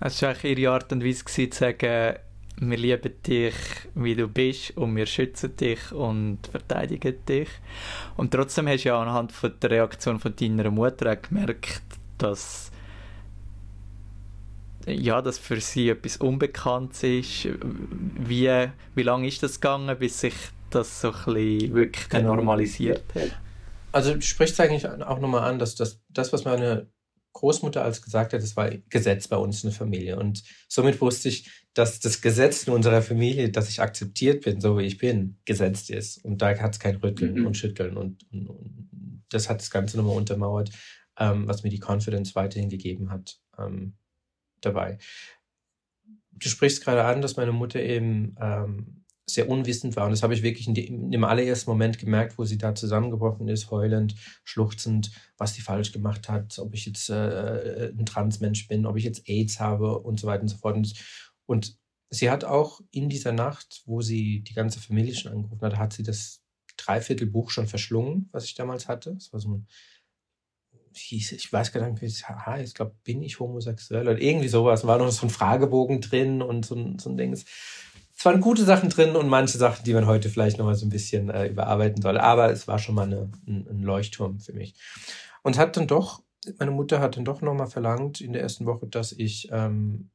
[0.00, 2.16] Es war eigentlich ihre Art und Weise, zu sagen,
[2.58, 3.54] wir lieben dich,
[3.94, 7.48] wie du bist und wir schützen dich und verteidigen dich.
[8.16, 11.82] Und trotzdem hast du ja anhand von der Reaktion von deiner Mutter gemerkt,
[12.18, 12.70] dass
[14.86, 17.48] ja, dass für sie etwas Unbekanntes ist.
[18.18, 20.34] Wie, wie lange ist das gegangen, bis sich
[20.70, 22.36] das so ein bisschen wirklich genau.
[22.36, 23.36] normalisiert hat?
[23.92, 26.88] Also du sprichst eigentlich auch nochmal an, dass das, das, was meine
[27.32, 30.18] Großmutter als gesagt hat, das war Gesetz bei uns in der Familie.
[30.18, 34.78] Und somit wusste ich, dass das Gesetz in unserer Familie, dass ich akzeptiert bin, so
[34.78, 36.24] wie ich bin, gesetzt ist.
[36.24, 37.46] Und da hat es kein Rütteln mhm.
[37.46, 37.96] und Schütteln.
[37.96, 40.70] Und, und, und, das hat das Ganze nochmal untermauert,
[41.18, 43.94] ähm, was mir die Confidence weiterhin gegeben hat ähm,
[44.66, 44.98] dabei.
[46.32, 50.04] Du sprichst gerade an, dass meine Mutter eben ähm, sehr unwissend war.
[50.04, 52.74] Und das habe ich wirklich in, dem, in dem allerersten Moment gemerkt, wo sie da
[52.74, 58.68] zusammengebrochen ist, heulend, schluchzend, was sie falsch gemacht hat, ob ich jetzt äh, ein Transmensch
[58.68, 60.76] bin, ob ich jetzt AIDS habe und so weiter und so fort.
[60.76, 60.94] Und,
[61.46, 61.76] und
[62.08, 65.92] sie hat auch in dieser Nacht, wo sie die ganze Familie schon angerufen hat, hat
[65.92, 66.42] sie das
[66.76, 69.14] Dreiviertelbuch schon verschlungen, was ich damals hatte.
[69.14, 69.66] Das war so ein
[70.98, 72.24] hieß, ich weiß gar nicht, wie es
[72.62, 74.86] ich glaube, bin ich homosexuell oder irgendwie sowas.
[74.86, 77.32] War noch so ein Fragebogen drin und so ein, so ein Ding.
[77.32, 77.44] Es
[78.24, 80.90] waren gute Sachen drin und manche Sachen, die man heute vielleicht noch mal so ein
[80.90, 82.18] bisschen äh, überarbeiten soll.
[82.18, 84.74] Aber es war schon mal eine, ein, ein Leuchtturm für mich.
[85.42, 86.22] Und hat dann doch,
[86.58, 90.10] meine Mutter hat dann doch noch mal verlangt in der ersten Woche, dass ich ähm,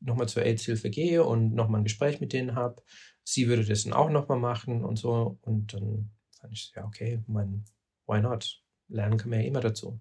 [0.00, 2.82] noch mal zur AIDS-Hilfe gehe und noch mal ein Gespräch mit denen habe.
[3.24, 5.38] Sie würde das dann auch noch mal machen und so.
[5.42, 7.64] Und dann fand ich, ja, okay, mein,
[8.06, 8.59] why not?
[8.90, 10.00] Lernen kann man ja immer dazu.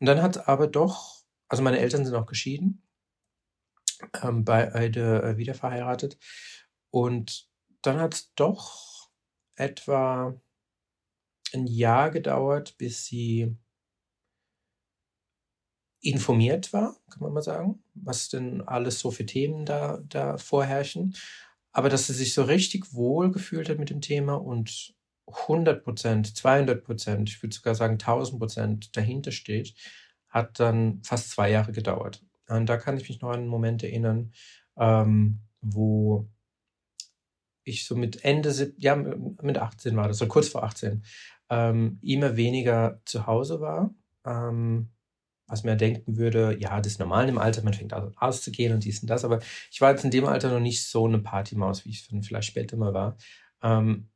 [0.00, 2.82] Und dann hat aber doch, also meine Eltern sind auch geschieden,
[4.22, 6.18] ähm, beide äh, wieder verheiratet.
[6.90, 7.48] Und
[7.82, 9.10] dann hat es doch
[9.56, 10.38] etwa
[11.52, 13.56] ein Jahr gedauert, bis sie
[16.00, 21.16] informiert war, kann man mal sagen, was denn alles so für Themen da, da vorherrschen.
[21.72, 24.94] Aber dass sie sich so richtig wohl gefühlt hat mit dem Thema und
[25.26, 29.74] 100 Prozent, 200 Prozent, ich würde sogar sagen 1000 Prozent dahinter steht,
[30.28, 32.22] hat dann fast zwei Jahre gedauert.
[32.48, 34.32] Und da kann ich mich noch an einen Moment erinnern,
[34.76, 36.28] ähm, wo
[37.64, 41.02] ich so mit Ende, ja, mit 18 war das, so kurz vor 18,
[41.50, 43.94] ähm, immer weniger zu Hause war.
[44.26, 44.90] Ähm,
[45.46, 48.84] was man denken würde, ja, das ist normal im Alter, man fängt an auszugehen und
[48.84, 51.84] dies und das, aber ich war jetzt in dem Alter noch nicht so eine Partymaus,
[51.84, 53.16] wie ich es vielleicht später mal war.
[53.62, 54.08] Ähm,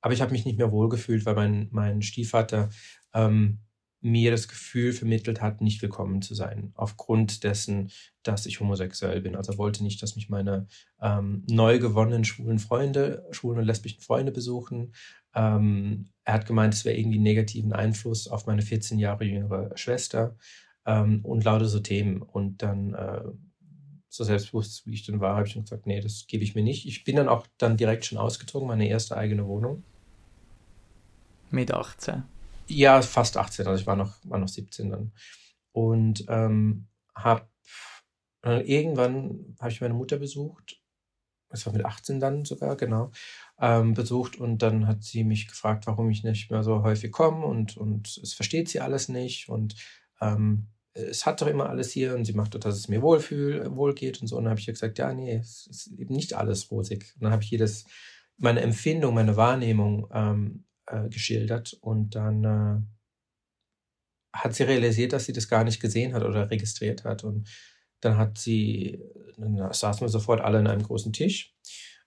[0.00, 2.70] aber ich habe mich nicht mehr wohlgefühlt, weil mein, mein Stiefvater
[3.14, 3.60] ähm,
[4.00, 7.90] mir das Gefühl vermittelt hat, nicht willkommen zu sein, aufgrund dessen,
[8.22, 9.34] dass ich homosexuell bin.
[9.34, 10.66] Also er wollte nicht, dass mich meine
[11.02, 14.92] ähm, neu gewonnenen schwulen Freunde, schwulen und lesbischen Freunde besuchen.
[15.34, 19.76] Ähm, er hat gemeint, es wäre irgendwie einen negativen Einfluss auf meine 14 Jahre jüngere
[19.76, 20.36] Schwester
[20.86, 22.22] ähm, und lauter so Themen.
[22.22, 23.22] Und dann, äh,
[24.18, 26.64] so selbstbewusst wie ich dann war, habe ich dann gesagt, nee, das gebe ich mir
[26.64, 26.86] nicht.
[26.86, 29.84] Ich bin dann auch dann direkt schon ausgezogen, meine erste eigene Wohnung.
[31.50, 32.24] Mit 18?
[32.66, 35.12] Ja, fast 18, also ich war noch, war noch 17 dann.
[35.70, 37.48] Und ähm, habe
[38.44, 40.82] äh, irgendwann habe ich meine Mutter besucht,
[41.48, 43.12] das war mit 18 dann sogar, genau,
[43.60, 47.46] ähm, besucht und dann hat sie mich gefragt, warum ich nicht mehr so häufig komme
[47.46, 49.76] und, und es versteht sie alles nicht und
[50.20, 50.66] ähm,
[50.98, 53.94] es hat doch immer alles hier und sie macht doch, dass es mir wohlfühl, wohl
[53.94, 54.36] geht und so.
[54.36, 57.14] Und dann habe ich ihr gesagt, ja, nee, es ist eben nicht alles rosig.
[57.16, 57.84] Und dann habe ich ihr das,
[58.36, 62.82] meine Empfindung, meine Wahrnehmung ähm, äh, geschildert und dann äh,
[64.32, 67.24] hat sie realisiert, dass sie das gar nicht gesehen hat oder registriert hat.
[67.24, 67.48] Und
[68.00, 69.02] dann hat sie,
[69.36, 71.54] dann saßen wir sofort alle an einem großen Tisch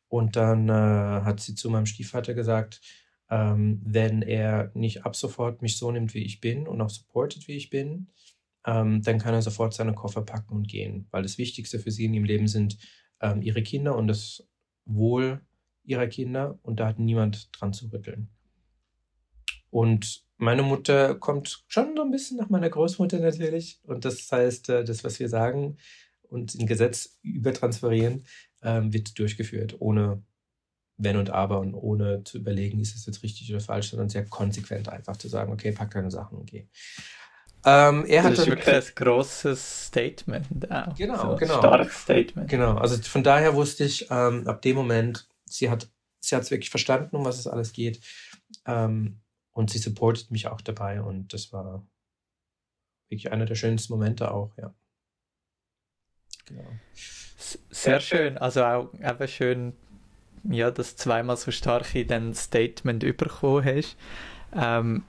[0.08, 2.82] und dann äh, hat sie zu meinem Stiefvater gesagt,
[3.30, 7.48] ähm, wenn er nicht ab sofort mich so nimmt, wie ich bin und auch supportet,
[7.48, 8.08] wie ich bin,
[8.66, 12.06] ähm, dann kann er sofort seine Koffer packen und gehen, weil das Wichtigste für sie
[12.06, 12.78] in ihrem Leben sind
[13.22, 14.48] ähm, ihre Kinder und das
[14.86, 15.42] Wohl
[15.84, 18.30] ihrer Kinder und da hat niemand dran zu rütteln.
[19.70, 24.70] Und meine Mutter kommt schon so ein bisschen nach meiner Großmutter natürlich und das heißt,
[24.70, 25.78] äh, das, was wir sagen
[26.24, 28.26] und in Gesetz übertransferieren,
[28.62, 30.24] ähm, wird durchgeführt, ohne
[30.98, 34.26] wenn und aber und ohne zu überlegen, ist es jetzt richtig oder falsch, sondern sehr
[34.26, 36.68] konsequent einfach zu sagen, okay, pack deine Sachen und geh.
[37.64, 40.72] Ähm, er das ist wirklich ein großes Statement.
[40.72, 40.96] Auch.
[40.96, 41.60] Genau, so genau.
[41.60, 42.50] Starkes Statement.
[42.50, 45.88] Genau, also von daher wusste ich ähm, ab dem Moment, sie hat
[46.20, 48.00] sie es wirklich verstanden, um was es alles geht.
[48.66, 49.20] Ähm,
[49.52, 51.86] und sie supportet mich auch dabei und das war
[53.10, 54.74] wirklich einer der schönsten Momente auch, ja.
[56.46, 56.68] Genau.
[57.70, 59.74] Sehr schön, also auch eben schön,
[60.44, 63.98] ja, dass du zweimal so stark in dein Statement bekommen hast.
[64.54, 65.04] Ähm,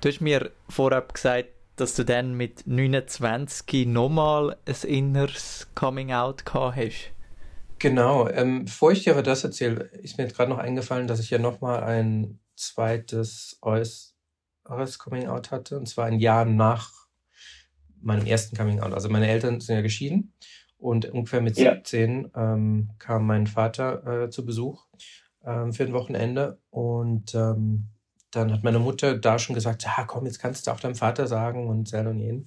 [0.00, 6.76] du hast mir vorab gesagt, dass du dann mit 29 nochmal ein inneres Coming-out gehabt
[6.76, 7.12] hast.
[7.78, 11.20] Genau, ähm, bevor ich dir aber das erzähle, ist mir jetzt gerade noch eingefallen, dass
[11.20, 16.90] ich ja nochmal ein zweites äußeres Coming-out hatte, und zwar ein Jahr nach
[18.00, 18.94] meinem ersten Coming-out.
[18.94, 20.32] Also meine Eltern sind ja geschieden
[20.78, 21.74] und ungefähr mit ja.
[21.74, 24.86] 17 ähm, kam mein Vater äh, zu Besuch
[25.44, 27.88] ähm, für ein Wochenende und ähm,
[28.36, 31.26] dann hat meine Mutter da schon gesagt, ja komm, jetzt kannst du auch deinem Vater
[31.26, 32.46] sagen und sel und jeden.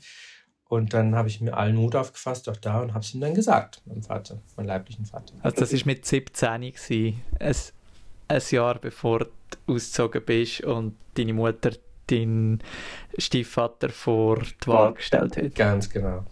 [0.69, 3.34] Und dann habe ich mir allen Mut aufgefasst, auch da, und habe es ihm dann
[3.34, 5.34] gesagt, meinem Vater, meinem leiblichen Vater.
[5.41, 7.56] Also das war mit 17 gewesen, ein,
[8.28, 9.19] ein Jahr bevor
[9.65, 11.71] du ausgezogen bist und deine Mutter
[12.06, 12.62] deinen
[13.17, 15.56] Stiefvater vor die Wahl gestellt hat.
[15.56, 16.25] Ganz genau.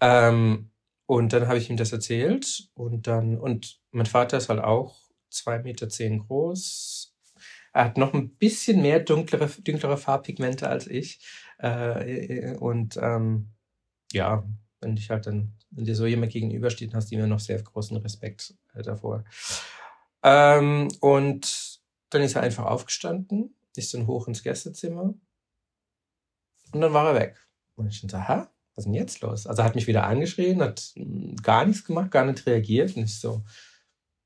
[0.00, 0.70] Ähm,
[1.06, 4.96] und dann habe ich ihm das erzählt und dann, und mein Vater ist halt auch
[5.32, 6.95] 2,10 Meter zehn groß,
[7.76, 11.20] er hat noch ein bisschen mehr dunklere, dunklere Farbpigmente als ich.
[11.58, 13.50] Äh, und ähm,
[14.12, 14.48] ja,
[14.80, 17.98] wenn dich halt dann, wenn dir so jemand gegenübersteht, hast du immer noch sehr großen
[17.98, 19.24] Respekt äh, davor.
[20.22, 25.12] Ähm, und dann ist er einfach aufgestanden, ist dann hoch ins Gästezimmer
[26.72, 27.36] und dann war er weg.
[27.74, 29.46] Und ich dachte, ha, was ist denn jetzt los?
[29.46, 32.96] Also er hat mich wieder angeschrien, hat hm, gar nichts gemacht, gar nicht reagiert.
[32.96, 33.44] Und ich so,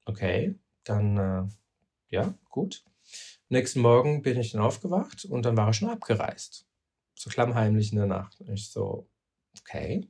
[0.05, 1.49] okay, dann äh,
[2.11, 2.85] ja, gut.
[3.51, 6.67] Nächsten Morgen bin ich dann aufgewacht und dann war er schon abgereist.
[7.17, 8.41] So klammheimlich in der Nacht.
[8.41, 9.09] Und ich so,
[9.59, 10.09] okay.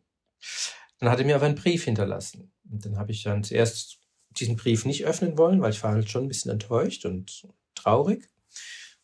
[0.98, 2.52] Dann hat er mir aber einen Brief hinterlassen.
[2.70, 3.98] Und dann habe ich dann zuerst
[4.30, 8.28] diesen Brief nicht öffnen wollen, weil ich war halt schon ein bisschen enttäuscht und traurig.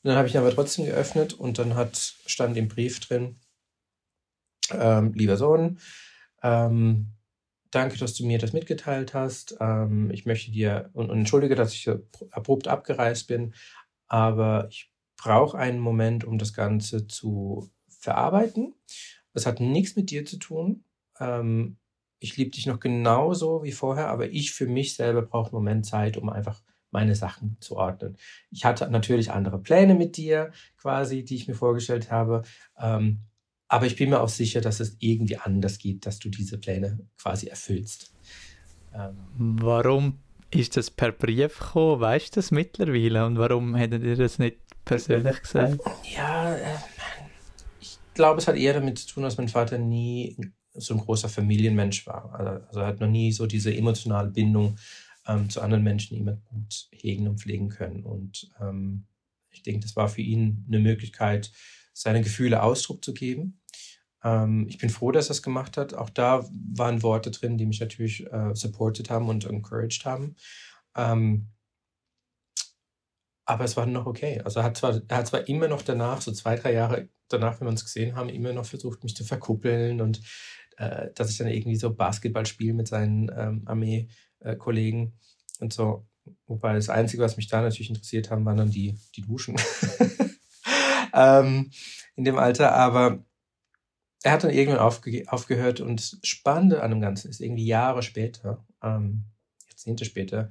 [0.02, 1.96] Und dann habe ich ihn aber trotzdem geöffnet und dann hat,
[2.26, 3.40] stand im Brief drin,
[4.70, 5.80] ähm, lieber Sohn,
[6.42, 7.12] ähm,
[7.70, 9.56] danke, dass du mir das mitgeteilt hast.
[9.60, 11.88] Ähm, ich möchte dir und, und, entschuldige, dass ich
[12.30, 13.54] abrupt abgereist bin,
[14.08, 18.74] aber ich brauche einen Moment, um das Ganze zu verarbeiten.
[19.32, 20.84] Das hat nichts mit dir zu tun.
[21.18, 21.78] Ähm,
[22.18, 25.86] ich liebe dich noch genauso wie vorher, aber ich für mich selber brauche einen Moment
[25.86, 28.16] Zeit, um einfach meine Sachen zu ordnen.
[28.50, 32.42] Ich hatte natürlich andere Pläne mit dir, quasi, die ich mir vorgestellt habe.
[32.78, 33.20] Ähm,
[33.68, 37.00] aber ich bin mir auch sicher, dass es irgendwie anders geht, dass du diese Pläne
[37.20, 38.14] quasi erfüllst.
[38.94, 39.16] Ähm,
[39.60, 42.00] Warum ist das per Brief gekommen?
[42.00, 43.26] Weißt du das mittlerweile?
[43.26, 45.78] Und warum hättet ihr das nicht persönlich gesagt?
[46.14, 46.76] Ja, äh,
[47.80, 50.36] ich glaube, es hat eher damit zu tun, dass mein Vater nie
[50.74, 52.34] so ein großer Familienmensch war.
[52.34, 54.76] Also, also er hat noch nie so diese emotionale Bindung
[55.26, 58.04] ähm, zu anderen Menschen immer gut hegen und pflegen können.
[58.04, 59.06] Und ähm,
[59.50, 61.50] ich denke, das war für ihn eine Möglichkeit,
[61.92, 63.60] seine Gefühle Ausdruck zu geben.
[64.24, 65.94] Ähm, ich bin froh, dass er es gemacht hat.
[65.94, 70.36] Auch da waren Worte drin, die mich natürlich äh, supported haben und encouraged haben.
[70.96, 71.48] Ähm,
[73.44, 74.40] aber es war noch okay.
[74.44, 77.60] Also er hat, zwar, er hat zwar immer noch danach, so zwei, drei Jahre danach,
[77.60, 80.20] wenn wir uns gesehen haben, immer noch versucht, mich zu verkuppeln und
[80.78, 85.14] äh, dass ich dann irgendwie so Basketball spiele mit seinen ähm, Armee-Kollegen
[85.60, 86.06] und so.
[86.46, 89.56] Wobei das Einzige, was mich da natürlich interessiert haben, waren dann die, die Duschen
[91.14, 91.70] ähm,
[92.16, 92.74] in dem Alter.
[92.74, 93.24] Aber
[94.26, 98.66] er hat dann irgendwann aufge aufgehört und Spannende an dem Ganzen ist, irgendwie Jahre später,
[98.82, 99.26] ähm,
[99.68, 100.50] Jahrzehnte später,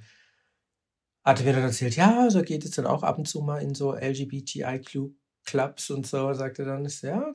[1.25, 3.61] hat er mir dann erzählt, ja, so geht es dann auch ab und zu mal
[3.61, 7.33] in so LGBTIQ-Clubs und so, sagte dann, ist, ja,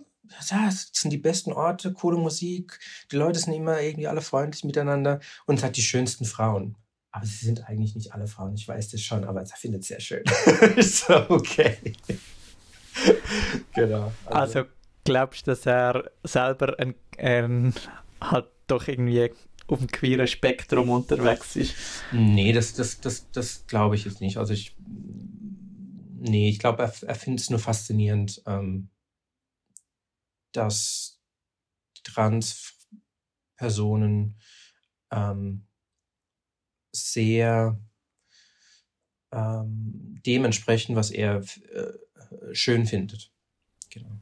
[0.67, 2.79] es sind die besten Orte, coole Musik,
[3.13, 6.79] die Leute sind immer irgendwie alle freundlich miteinander und es hat die schönsten Frauen.
[7.11, 9.89] Aber sie sind eigentlich nicht alle Frauen, ich weiß das schon, aber er findet es
[9.89, 10.25] sehr schön.
[10.81, 11.93] so, okay.
[13.75, 14.11] genau.
[14.25, 17.75] Also, also, glaubst du, dass er selber ein, ein,
[18.21, 19.31] halt doch irgendwie
[19.67, 21.75] auf dem queeren Spektrum unterwegs ist?
[22.13, 24.37] Nee, das, das, das, das glaube ich jetzt nicht.
[24.37, 24.77] Also ich
[26.21, 28.89] nee, ich glaube, er, er findet es nur faszinierend, ähm,
[30.53, 31.21] dass
[32.05, 34.41] Trans-Personen
[35.11, 35.67] ähm,
[36.93, 37.79] sehr
[39.33, 41.43] ähm, dementsprechend, was er
[41.73, 41.93] äh,
[42.53, 43.33] schön findet.
[43.91, 44.19] Genau.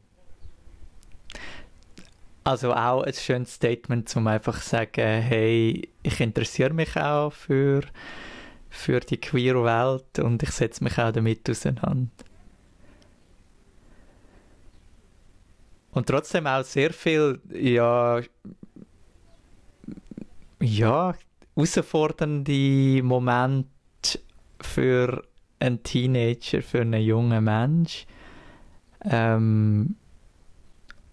[2.48, 7.82] Also auch ein schönes Statement, um einfach zu sagen, hey, ich interessiere mich auch für,
[8.70, 12.08] für die queere Welt und ich setze mich auch damit auseinander.
[15.90, 18.22] Und trotzdem auch sehr viel, ja,
[20.62, 21.14] ja,
[21.54, 23.68] herausfordernde Momente
[24.62, 25.22] für
[25.58, 28.06] einen Teenager, für einen jungen Mensch.
[29.04, 29.96] Ähm,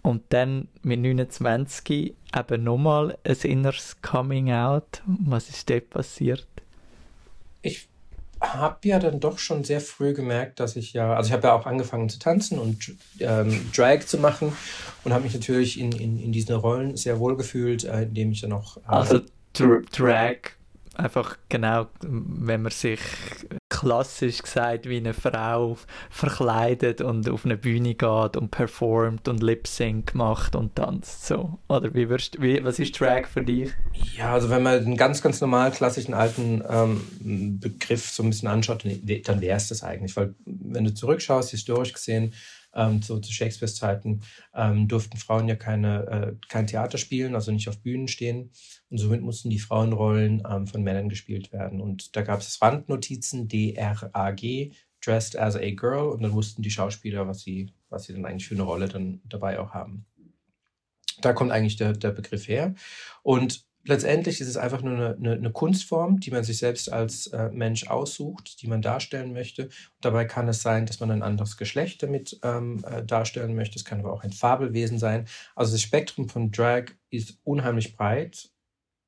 [0.06, 5.02] und dann mit 29 eben nochmal ein inneres Coming Out.
[5.04, 6.46] Was ist dort passiert?
[7.62, 7.88] Ich
[8.40, 11.54] habe ja dann doch schon sehr früh gemerkt, dass ich ja, also ich habe ja
[11.54, 14.52] auch angefangen zu tanzen und ähm, Drag zu machen
[15.02, 18.42] und habe mich natürlich in, in, in diesen Rollen sehr wohl gefühlt, äh, indem ich
[18.42, 18.76] dann auch.
[18.76, 19.20] Äh, also
[19.90, 20.36] Drag
[20.94, 23.00] einfach genau, wenn man sich
[23.80, 25.76] klassisch gesagt wie eine Frau
[26.08, 31.58] verkleidet und auf eine Bühne geht und performt und Lip Sync macht und tanzt so.
[31.68, 33.70] Oder wie wirst, wie, was ist Drag für dich?
[34.16, 38.48] Ja, also wenn man einen ganz, ganz normal klassischen alten ähm, Begriff so ein bisschen
[38.48, 40.16] anschaut, dann wäre es das eigentlich.
[40.16, 42.32] Weil wenn du zurückschaust, historisch gesehen,
[42.76, 44.20] ähm, zu, zu Shakespeares Zeiten
[44.54, 48.50] ähm, durften Frauen ja keine, äh, kein Theater spielen, also nicht auf Bühnen stehen.
[48.90, 51.80] Und somit mussten die Frauenrollen ähm, von Männern gespielt werden.
[51.80, 54.72] Und da gab es Randnotizen, D-R-A-G,
[55.04, 56.10] Dressed as a Girl.
[56.10, 59.20] Und dann wussten die Schauspieler, was sie, was sie dann eigentlich für eine Rolle dann
[59.24, 60.06] dabei auch haben.
[61.22, 62.74] Da kommt eigentlich der, der Begriff her.
[63.22, 67.28] Und letztendlich ist es einfach nur eine, eine, eine Kunstform, die man sich selbst als
[67.28, 69.64] äh, Mensch aussucht, die man darstellen möchte.
[69.64, 73.76] Und dabei kann es sein, dass man ein anderes Geschlecht damit ähm, äh, darstellen möchte.
[73.76, 75.26] Es kann aber auch ein Fabelwesen sein.
[75.54, 78.50] Also das Spektrum von Drag ist unheimlich breit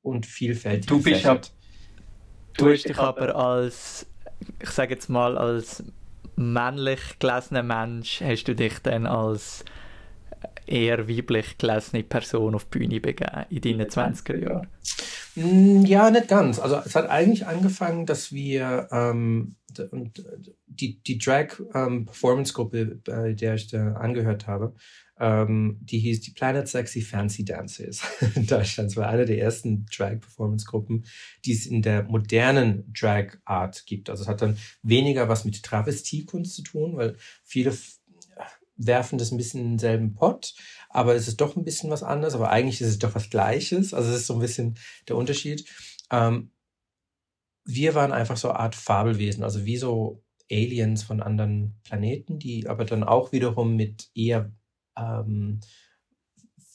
[0.01, 0.87] und vielfältig.
[0.87, 1.41] Du bist ab,
[2.57, 4.07] du hast dich aber als,
[4.61, 5.83] ich sage jetzt mal, als
[6.35, 9.65] männlich gelesener Mensch, hast du dich dann als
[10.69, 14.67] eher weiblich gelesene Person auf die Bühne begeben in deinen 20er Jahren?
[15.35, 16.59] Mm, ja, nicht ganz.
[16.59, 19.55] Also es hat eigentlich angefangen, dass wir ähm,
[20.65, 24.75] die, die Drag-Performance-Gruppe, ähm, bei der ich da angehört habe,
[25.19, 28.01] ähm, die hieß die Planet Sexy Fancy Dances
[28.35, 28.91] in Deutschland.
[28.91, 31.05] Es war eine der ersten Drag-Performance-Gruppen,
[31.45, 34.09] die es in der modernen Drag-Art gibt.
[34.09, 37.73] Also es hat dann weniger was mit Travestiekunst zu tun, weil viele
[38.79, 40.55] werfen das ein bisschen in denselben Pott,
[40.89, 43.93] aber es ist doch ein bisschen was anderes, aber eigentlich ist es doch was Gleiches.
[43.93, 44.77] Also es ist so ein bisschen
[45.07, 45.69] der Unterschied.
[46.11, 46.51] Ähm,
[47.65, 52.67] wir waren einfach so eine Art Fabelwesen, also wie so Aliens von anderen Planeten, die
[52.67, 54.51] aber dann auch wiederum mit eher
[54.97, 55.59] ähm,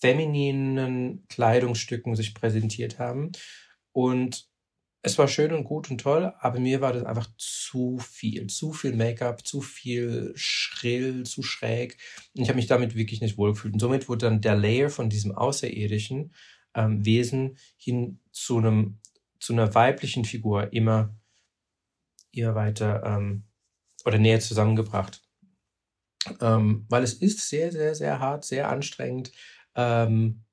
[0.00, 3.32] femininen Kleidungsstücken sich präsentiert haben.
[3.92, 4.46] Und
[5.06, 8.46] es war schön und gut und toll, aber mir war das einfach zu viel.
[8.46, 11.98] Zu viel Make-up, zu viel schrill, zu schräg.
[12.34, 13.74] Und ich habe mich damit wirklich nicht wohlgefühlt.
[13.74, 16.32] Und somit wurde dann der Layer von diesem außerirdischen
[16.74, 18.98] ähm, Wesen hin zu einem
[19.40, 21.14] zu einer weiblichen Figur immer,
[22.32, 23.44] immer weiter ähm,
[24.06, 25.22] oder näher zusammengebracht.
[26.40, 29.32] Ähm, weil es ist sehr, sehr, sehr hart, sehr anstrengend.
[29.74, 30.44] Ähm,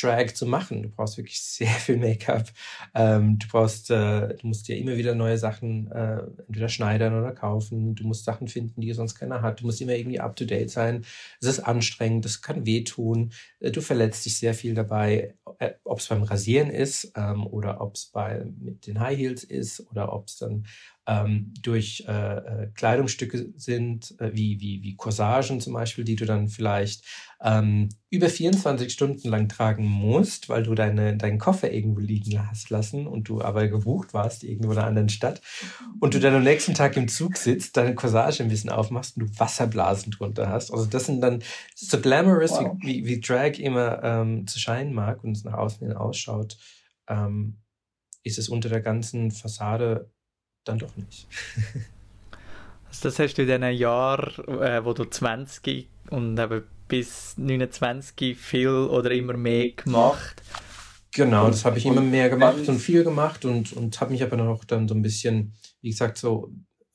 [0.00, 0.82] Drag zu machen.
[0.82, 2.48] Du brauchst wirklich sehr viel Make-up.
[2.94, 7.32] Ähm, du brauchst, äh, du musst dir immer wieder neue Sachen äh, entweder schneidern oder
[7.32, 7.94] kaufen.
[7.94, 9.60] Du musst Sachen finden, die sonst keiner hat.
[9.60, 11.04] Du musst immer irgendwie up to date sein.
[11.40, 13.32] Es ist anstrengend, das kann wehtun.
[13.60, 17.80] Äh, du verletzt dich sehr viel dabei, äh, ob es beim Rasieren ist ähm, oder
[17.80, 20.66] ob es bei mit den High Heels ist oder ob es dann
[21.08, 26.26] ähm, durch äh, äh, Kleidungsstücke sind, äh, wie, wie, wie Corsagen zum Beispiel, die du
[26.26, 27.06] dann vielleicht
[27.42, 32.68] ähm, über 24 Stunden lang tragen musst, weil du deine, deinen Koffer irgendwo liegen hast
[32.68, 35.40] lassen und du aber gebucht warst, irgendwo in einer anderen Stadt,
[35.98, 39.22] und du dann am nächsten Tag im Zug sitzt, deine Corsage ein bisschen aufmachst und
[39.26, 40.70] du Wasserblasen drunter hast.
[40.70, 41.42] Also das sind dann
[41.74, 42.76] so glamorous, wow.
[42.82, 46.58] wie, wie, wie, Drag immer ähm, zu scheinen mag und es nach außen hin ausschaut,
[47.08, 47.56] ähm,
[48.24, 50.10] ist es unter der ganzen Fassade
[50.68, 51.26] dann doch nicht.
[52.86, 58.36] also das hast du in diesen Jahren, äh, wo du 20 und eben bis 29
[58.36, 60.42] viel oder immer mehr gemacht.
[61.12, 64.36] Genau, das habe ich immer mehr gemacht und viel gemacht und, und habe mich aber
[64.36, 66.52] noch dann so ein bisschen, wie gesagt, so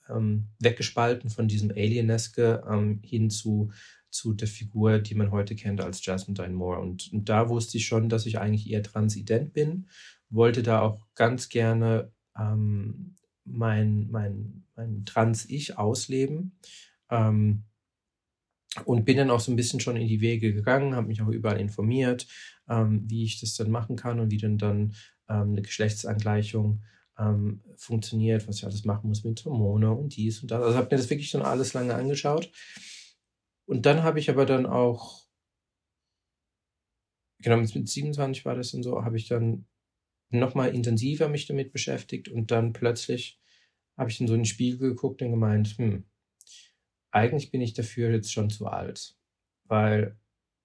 [0.10, 3.72] ähm, weggespalten von diesem Alieneske ähm, hin zu,
[4.10, 6.80] zu der Figur, die man heute kennt als Jasmine Dine Moore.
[6.80, 9.88] Und, und da wusste ich schon, dass ich eigentlich eher transident bin,
[10.30, 13.16] wollte da auch ganz gerne ähm,
[13.46, 16.58] mein, mein, mein Trans-Ich ausleben.
[17.10, 17.64] Ähm,
[18.86, 21.28] und bin dann auch so ein bisschen schon in die Wege gegangen, habe mich auch
[21.28, 22.28] überall informiert,
[22.68, 24.96] ähm, wie ich das dann machen kann und wie dann dann
[25.30, 26.82] ähm, eine Geschlechtsangleichung
[27.18, 30.64] ähm, funktioniert, was ich alles machen muss mit Hormone und dies und das.
[30.64, 32.52] Also habe mir das wirklich schon alles lange angeschaut.
[33.66, 35.24] Und dann habe ich aber dann auch,
[37.40, 39.66] genau mit 27 war das dann so, habe ich dann
[40.34, 43.40] nochmal intensiver mich damit beschäftigt und dann plötzlich
[43.98, 46.06] habe ich in so einen Spiegel geguckt und gemeint, hm,
[47.12, 49.16] eigentlich bin ich dafür jetzt schon zu alt.
[49.66, 50.18] Weil,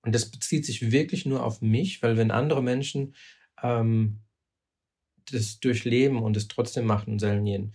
[0.02, 3.14] und das bezieht sich wirklich nur auf mich, weil wenn andere Menschen
[3.62, 4.20] ähm,
[5.30, 7.74] das durchleben und es trotzdem machen und selnieren,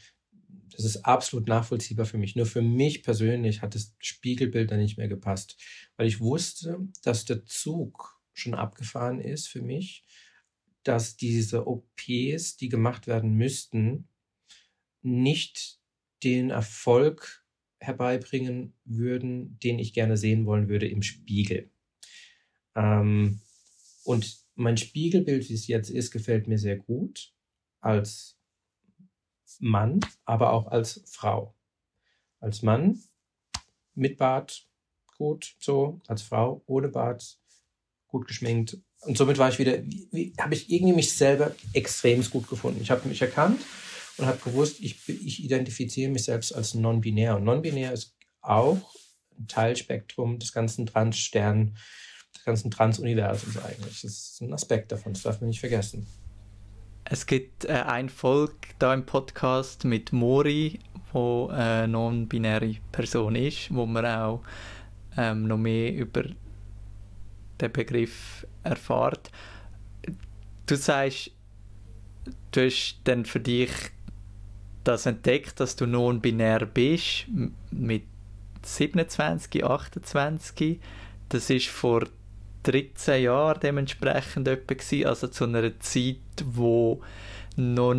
[0.71, 2.35] das ist absolut nachvollziehbar für mich.
[2.35, 5.55] Nur für mich persönlich hat das Spiegelbild dann nicht mehr gepasst,
[5.97, 10.03] weil ich wusste, dass der Zug schon abgefahren ist für mich,
[10.83, 14.07] dass diese OPs, die gemacht werden müssten,
[15.01, 15.79] nicht
[16.23, 17.45] den Erfolg
[17.79, 21.69] herbeibringen würden, den ich gerne sehen wollen würde im Spiegel.
[22.75, 23.41] Ähm,
[24.03, 27.33] und mein Spiegelbild, wie es jetzt ist, gefällt mir sehr gut
[27.81, 28.37] als
[29.59, 31.55] Mann, aber auch als Frau.
[32.39, 33.01] Als Mann
[33.93, 34.67] mit Bart
[35.17, 37.39] gut, so, als Frau ohne Bart
[38.13, 38.77] gut geschminkt.
[39.01, 39.79] Und somit war ich wieder,
[40.39, 42.79] habe ich irgendwie mich selber extrem gut gefunden.
[42.81, 43.59] Ich habe mich erkannt
[44.17, 47.35] und habe gewusst, ich, ich identifiziere mich selbst als non-binär.
[47.35, 48.77] Und non-binär ist auch
[49.37, 51.75] ein Teilspektrum des ganzen Trans-Stern,
[52.35, 54.01] des ganzen Trans-Universums eigentlich.
[54.01, 56.05] Das ist ein Aspekt davon, das darf man nicht vergessen.
[57.05, 60.79] Es gibt äh, ein Volk da im Podcast mit Mori,
[61.11, 64.43] wo eine non-binäre Person ist, wo man auch
[65.17, 66.23] ähm, noch mehr über
[67.61, 69.31] den Begriff erfahrt.
[70.65, 71.31] Du sagst,
[72.51, 73.71] du hast dann für dich
[74.83, 77.25] das entdeckt, dass du non-binär bist
[77.71, 78.03] mit
[78.63, 80.79] 27, 28.
[81.29, 82.03] Das ist vor
[82.63, 87.01] 13 Jahren dementsprechend etwa also zu einer Zeit, wo
[87.55, 87.93] noch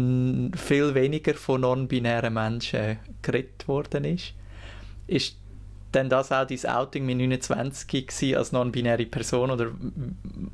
[0.56, 4.34] viel weniger von non-binären Menschen geredet worden ist.
[5.06, 5.36] Ist
[5.94, 9.72] denn das auch dein Outing mit 29 als non-binäre Person oder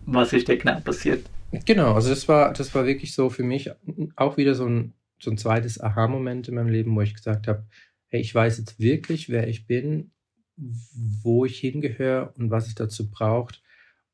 [0.07, 1.29] was ist da genau passiert?
[1.65, 3.71] Genau, also das war, das war wirklich so für mich
[4.17, 7.67] auch wieder so ein so ein zweites Aha-Moment in meinem Leben, wo ich gesagt habe,
[8.09, 10.13] hey, ich weiß jetzt wirklich, wer ich bin,
[10.57, 13.63] wo ich hingehöre und was es dazu braucht,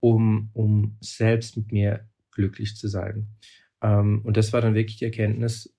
[0.01, 3.29] um, um selbst mit mir glücklich zu sein.
[3.81, 5.73] Ähm, und das war dann wirklich die Erkenntnis,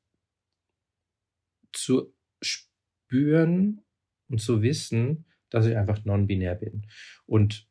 [1.73, 3.81] zu spüren
[4.29, 6.87] und zu wissen, dass ich einfach non-binär bin.
[7.25, 7.67] Und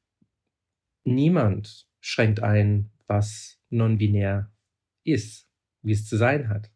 [1.05, 4.53] niemand schränkt ein, was non-binär
[5.05, 5.49] ist,
[5.83, 6.71] wie es zu sein hat.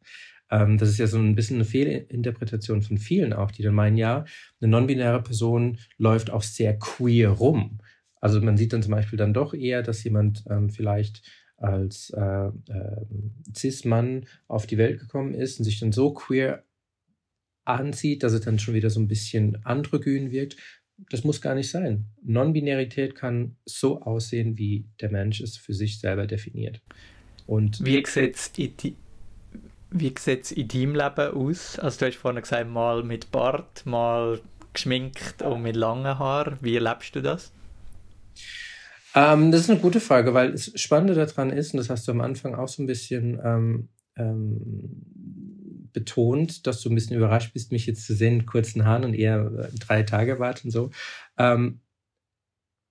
[0.51, 3.97] Ähm, das ist ja so ein bisschen eine Fehlinterpretation von vielen auch, die dann meinen,
[3.97, 4.25] ja,
[4.61, 7.79] eine non-binäre Person läuft auch sehr queer rum.
[8.21, 11.23] Also man sieht dann zum Beispiel dann doch eher, dass jemand ähm, vielleicht
[11.57, 13.07] als äh, äh,
[13.55, 16.65] Cis-Mann auf die Welt gekommen ist und sich dann so queer
[17.65, 20.57] anzieht, dass es dann schon wieder so ein bisschen androgyn wirkt.
[21.09, 22.07] Das muss gar nicht sein.
[22.23, 26.81] Non-Binarität kann so aussehen, wie der Mensch es für sich selber definiert.
[27.47, 28.53] Und wie sieht es
[30.53, 31.79] in deinem Leben aus?
[31.79, 34.41] Also du hast vorhin gesagt, mal mit Bart, mal
[34.73, 36.59] geschminkt und mit langen Haaren.
[36.61, 37.53] Wie erlebst du das?
[39.15, 42.13] Ähm, das ist eine gute Frage, weil das Spannende daran ist, und das hast du
[42.13, 45.03] am Anfang auch so ein bisschen ähm, ähm,
[45.93, 49.15] betont, dass du ein bisschen überrascht bist, mich jetzt zu sehen mit kurzen Haaren und
[49.15, 50.91] eher drei Tage Bart und so.
[51.39, 51.81] Ähm,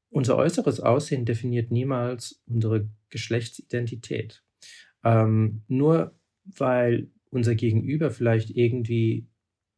[0.09, 4.43] unser äußeres Aussehen definiert niemals unsere Geschlechtsidentität.
[5.03, 9.27] Ähm, nur weil unser Gegenüber vielleicht irgendwie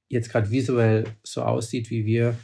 [0.08, 2.38] jetzt gerade visuell so aussieht wie wir,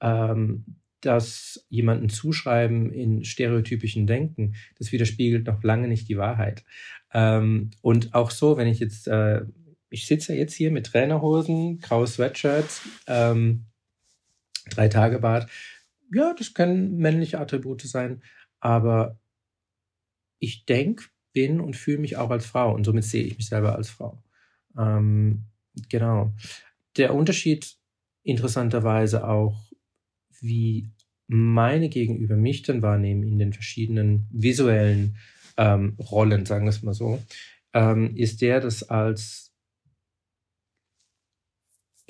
[0.00, 0.64] ähm,
[1.00, 6.64] das jemanden zuschreiben in stereotypischen Denken, das widerspiegelt noch lange nicht die Wahrheit.
[7.12, 9.42] Ähm, und auch so, wenn ich jetzt, äh,
[9.90, 13.66] ich sitze jetzt hier mit Trainerhosen, graues Sweatshirt, ähm,
[14.70, 15.50] drei Tage Bart,
[16.12, 18.22] ja, das können männliche Attribute sein,
[18.60, 19.18] aber
[20.38, 23.76] ich denke bin und fühle mich auch als Frau und somit sehe ich mich selber
[23.76, 24.22] als Frau.
[24.76, 25.44] Ähm,
[25.88, 26.32] genau.
[26.96, 27.76] Der Unterschied
[28.22, 29.70] interessanterweise auch,
[30.40, 30.90] wie
[31.28, 35.16] meine Gegenüber mich dann wahrnehmen in den verschiedenen visuellen
[35.56, 37.22] ähm, Rollen, sagen wir es mal so,
[37.72, 39.49] ähm, ist der, das als,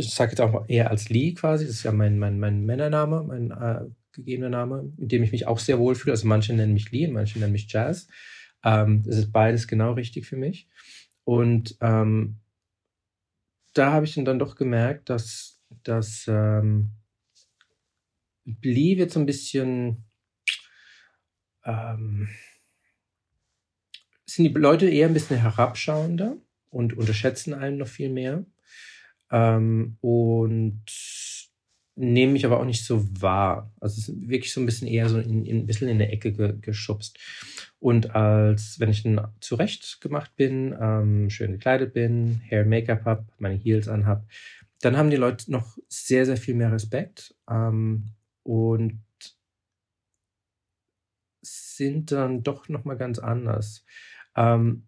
[0.00, 3.22] ich sage jetzt auch eher als Lee quasi, das ist ja mein, mein, mein Männername,
[3.22, 6.12] mein äh, gegebener Name, mit dem ich mich auch sehr wohl fühle.
[6.12, 8.08] Also manche nennen mich Lee manche nennen mich Jazz.
[8.64, 10.68] Ähm, das ist beides genau richtig für mich.
[11.24, 12.40] Und ähm,
[13.74, 16.90] da habe ich dann, doch gemerkt, dass, dass ähm,
[18.62, 20.04] Lee wird so ein bisschen
[21.64, 22.28] ähm,
[24.26, 26.36] sind die Leute eher ein bisschen herabschauender
[26.70, 28.44] und unterschätzen einen noch viel mehr.
[29.30, 30.82] Ähm, und
[31.96, 33.72] nehmen mich aber auch nicht so wahr.
[33.80, 36.12] Also es ist wirklich so ein bisschen eher so in, in, ein bisschen in der
[36.12, 37.18] Ecke ge, geschubst.
[37.78, 43.26] Und als wenn ich dann zurecht gemacht bin, ähm, schön gekleidet bin, Hair Make-up habe,
[43.38, 44.26] meine Heels anhab,
[44.80, 48.06] dann haben die Leute noch sehr, sehr viel mehr Respekt ähm,
[48.42, 49.02] und
[51.42, 53.84] sind dann doch nochmal ganz anders.
[54.36, 54.86] Ähm,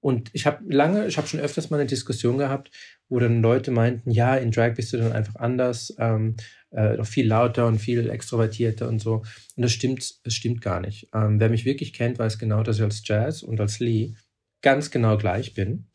[0.00, 2.70] und ich habe lange, ich habe schon öfters mal eine Diskussion gehabt,
[3.08, 6.36] wo dann Leute meinten, ja, in Drag bist du dann einfach anders, ähm,
[6.70, 9.22] äh, noch viel lauter und viel extrovertierter und so.
[9.56, 11.08] Und das stimmt, das stimmt gar nicht.
[11.14, 14.14] Ähm, wer mich wirklich kennt, weiß genau, dass ich als Jazz und als Lee
[14.60, 15.86] ganz genau gleich bin.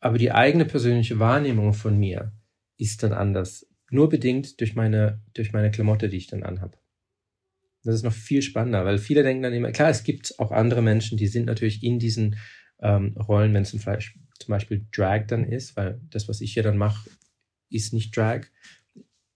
[0.00, 2.32] Aber die eigene persönliche Wahrnehmung von mir
[2.76, 3.66] ist dann anders.
[3.90, 6.78] Nur bedingt durch meine, durch meine Klamotte, die ich dann anhab.
[7.82, 10.82] Das ist noch viel spannender, weil viele denken dann immer, klar, es gibt auch andere
[10.82, 12.36] Menschen, die sind natürlich in diesen
[12.80, 13.72] ähm, Rollen, wenn es
[14.38, 17.10] zum Beispiel Drag dann ist, weil das, was ich hier dann mache,
[17.70, 18.46] ist nicht Drag.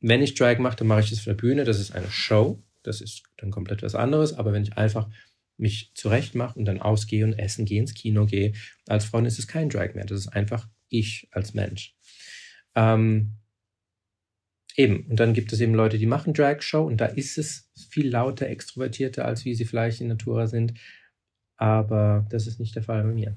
[0.01, 2.63] Wenn ich Drag mache, dann mache ich das auf der Bühne, das ist eine Show,
[2.83, 5.09] das ist dann komplett was anderes, aber wenn ich einfach
[5.57, 8.53] mich zurecht mache und dann ausgehe und essen gehe, ins Kino gehe,
[8.87, 11.95] als Frau ist es kein Drag mehr, das ist einfach ich als Mensch.
[12.75, 13.37] Ähm,
[14.77, 18.09] Eben, und dann gibt es eben Leute, die machen Drag-Show und da ist es viel
[18.09, 20.75] lauter, extrovertierter, als wie sie vielleicht in Natura sind.
[21.57, 23.37] Aber das ist nicht der Fall bei mir.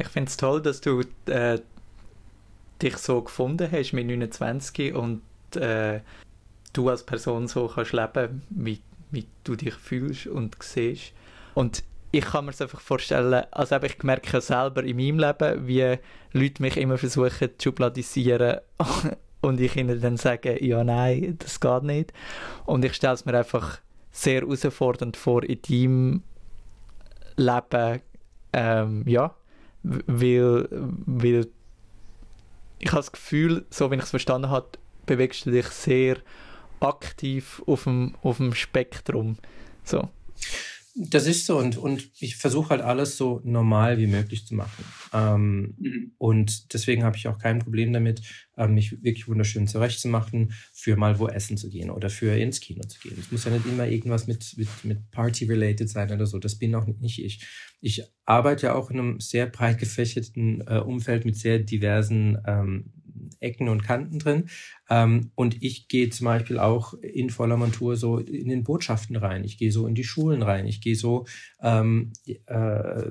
[0.00, 1.58] Ich finde es toll, dass du äh,
[2.80, 5.20] dich so gefunden hast mit 29 und
[5.56, 6.00] äh,
[6.72, 8.80] du als Person so kannst leben, wie,
[9.10, 11.12] wie du dich fühlst und siehst.
[11.52, 15.98] Und ich kann mir es einfach vorstellen, also ich merke selber in meinem Leben, wie
[16.32, 18.60] Leute mich immer versuchen zu schubladisieren
[19.42, 22.14] und ich ihnen dann sage, ja, nein, das geht nicht.
[22.64, 23.80] Und ich stelle es mir einfach
[24.12, 26.22] sehr herausfordernd vor in deinem
[27.36, 28.00] Leben,
[28.52, 29.34] ähm, ja,
[29.82, 31.48] weil, weil
[32.78, 34.68] ich habe das Gefühl, so wie ich es verstanden habe,
[35.06, 36.16] bewegst du dich sehr
[36.80, 39.36] aktiv auf dem, auf dem Spektrum.
[39.84, 40.08] So.
[40.96, 44.84] Das ist so und, und ich versuche halt alles so normal wie möglich zu machen.
[45.12, 46.12] Ähm, mhm.
[46.18, 48.22] Und deswegen habe ich auch kein Problem damit,
[48.56, 52.82] ähm, mich wirklich wunderschön zurechtzumachen, für mal wo essen zu gehen oder für ins Kino
[52.82, 53.16] zu gehen.
[53.20, 56.38] Es muss ja nicht immer irgendwas mit, mit, mit Party-related sein oder so.
[56.38, 57.46] Das bin auch nicht ich.
[57.80, 62.92] Ich arbeite ja auch in einem sehr breit gefächerten äh, Umfeld mit sehr diversen ähm,
[63.40, 64.48] Ecken und Kanten drin.
[64.88, 69.44] Ähm, und ich gehe zum Beispiel auch in voller Montur so in den Botschaften rein.
[69.44, 70.66] Ich gehe so in die Schulen rein.
[70.66, 71.26] Ich gehe so
[71.62, 72.12] ähm,
[72.46, 73.10] äh,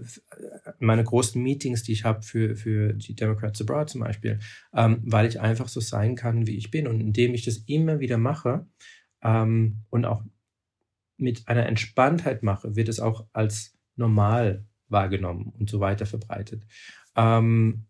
[0.80, 4.40] meine großen Meetings, die ich habe für, für die Democrats Abroad zum Beispiel,
[4.74, 6.88] ähm, weil ich einfach so sein kann, wie ich bin.
[6.88, 8.66] Und indem ich das immer wieder mache
[9.22, 10.24] ähm, und auch
[11.18, 16.66] mit einer Entspanntheit mache, wird es auch als normal wahrgenommen und so weiter verbreitet.
[17.16, 17.86] Ähm,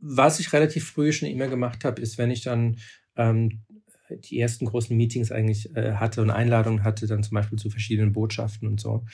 [0.00, 2.78] was ich relativ früh schon immer gemacht habe, ist, wenn ich dann
[3.16, 3.62] ähm,
[4.10, 8.12] die ersten großen Meetings eigentlich äh, hatte und Einladungen hatte, dann zum Beispiel zu verschiedenen
[8.12, 9.04] Botschaften und so,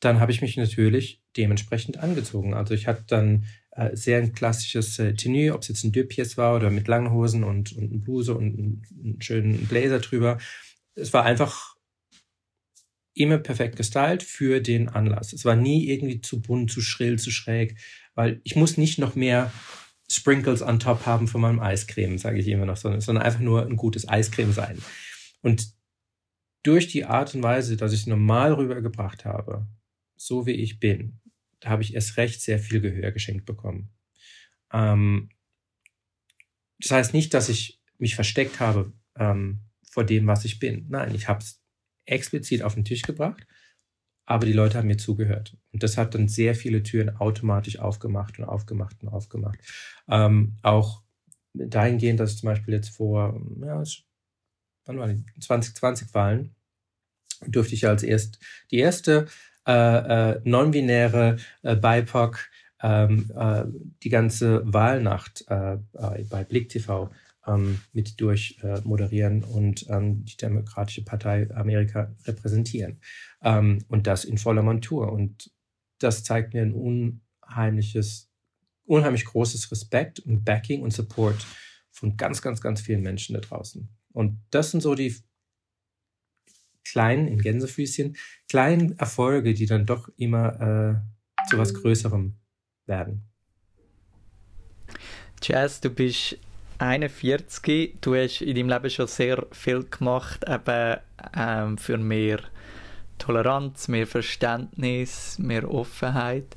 [0.00, 2.54] dann habe ich mich natürlich dementsprechend angezogen.
[2.54, 6.36] Also ich hatte dann äh, sehr ein klassisches äh, Tenue, ob es jetzt ein Dürpies
[6.36, 10.38] war oder mit langen Hosen und, und eine Bluse und einen, einen schönen Blazer drüber.
[10.94, 11.76] Es war einfach
[13.14, 15.32] immer perfekt gestylt für den Anlass.
[15.32, 17.76] Es war nie irgendwie zu bunt, zu schrill, zu schräg,
[18.14, 19.50] weil ich muss nicht noch mehr
[20.08, 23.66] Sprinkles on top haben von meinem Eiscreme, sage ich immer noch, sondern, sondern einfach nur
[23.66, 24.80] ein gutes Eiscreme sein.
[25.42, 25.74] Und
[26.62, 29.66] durch die Art und Weise, dass ich es normal rübergebracht habe,
[30.16, 31.20] so wie ich bin,
[31.60, 33.90] da habe ich erst recht sehr viel Gehör geschenkt bekommen.
[34.72, 35.30] Ähm,
[36.78, 40.86] das heißt nicht, dass ich mich versteckt habe ähm, vor dem, was ich bin.
[40.88, 41.62] Nein, ich habe es
[42.04, 43.46] explizit auf den Tisch gebracht
[44.26, 45.56] aber die Leute haben mir zugehört.
[45.72, 49.58] Und das hat dann sehr viele Türen automatisch aufgemacht und aufgemacht und aufgemacht.
[50.08, 51.02] Ähm, auch
[51.54, 53.82] dahingehend, dass zum Beispiel jetzt vor, ja,
[54.84, 55.24] wann war die?
[55.40, 56.54] 2020 Wahlen,
[57.46, 58.38] durfte ich als erst
[58.70, 59.26] die erste
[59.66, 62.48] äh, äh, non-binäre äh, BIPOC
[62.82, 63.64] ähm, äh,
[64.02, 67.10] die ganze Wahlnacht äh, bei Blick TV
[67.46, 73.00] ähm, mit durch äh, moderieren und ähm, die Demokratische Partei Amerika repräsentieren.
[73.46, 75.12] Ähm, und das in voller Montur.
[75.12, 75.52] Und
[76.00, 78.28] das zeigt mir ein unheimliches,
[78.84, 81.46] unheimlich großes Respekt und Backing und Support
[81.92, 83.88] von ganz, ganz, ganz vielen Menschen da draußen.
[84.12, 85.14] Und das sind so die
[86.84, 88.16] kleinen, in Gänsefüßchen,
[88.48, 92.36] kleinen Erfolge, die dann doch immer äh, zu was Größerem
[92.86, 93.28] werden.
[95.40, 96.38] Jazz, du bist
[96.78, 100.98] 41, du hast in deinem Leben schon sehr viel gemacht, eben
[101.36, 102.40] ähm, für mehr
[103.18, 106.56] Toleranz, mehr Verständnis, mehr Offenheit.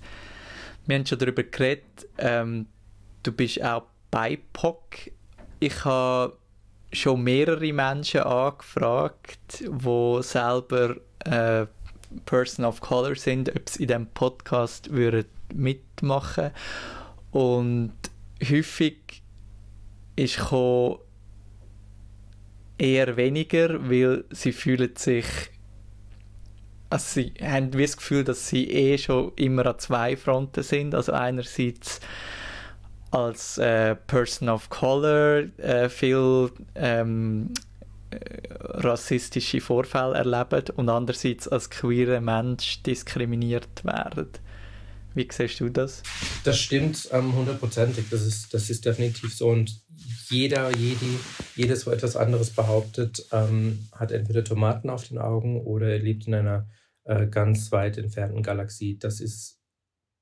[0.85, 2.67] Wir haben schon darüber geredet, ähm,
[3.23, 5.11] du bist auch BIPOC.
[5.59, 6.37] Ich habe
[6.91, 10.95] schon mehrere Menschen angefragt, die selber
[11.25, 11.67] äh,
[12.25, 16.51] Person of Color sind, ob sie in diesem Podcast würden mitmachen
[17.31, 17.93] Und
[18.43, 19.21] häufig
[20.15, 20.39] ist
[22.77, 25.25] eher weniger, weil sie fühlen sich
[26.89, 30.95] also sie haben das Gefühl, dass sie eh schon immer an zwei Fronten sind.
[30.95, 31.99] Also einerseits
[33.11, 37.53] als äh, Person of Color äh, viel ähm,
[38.11, 38.17] äh,
[38.59, 44.29] rassistische Vorfälle erleben und andererseits als queerer Mensch diskriminiert werden.
[45.15, 46.03] Wie siehst du das?
[46.43, 48.05] Das stimmt ähm, hundertprozentig.
[48.05, 49.49] Ähm, das, ist, das ist definitiv so.
[49.49, 49.81] Und
[50.29, 51.05] jeder, jede,
[51.55, 56.35] jedes, wo etwas anderes behauptet, ähm, hat entweder Tomaten auf den Augen oder lebt in
[56.35, 56.67] einer
[57.09, 58.99] äh, ganz weit entfernten Galaxie.
[58.99, 59.59] Das ist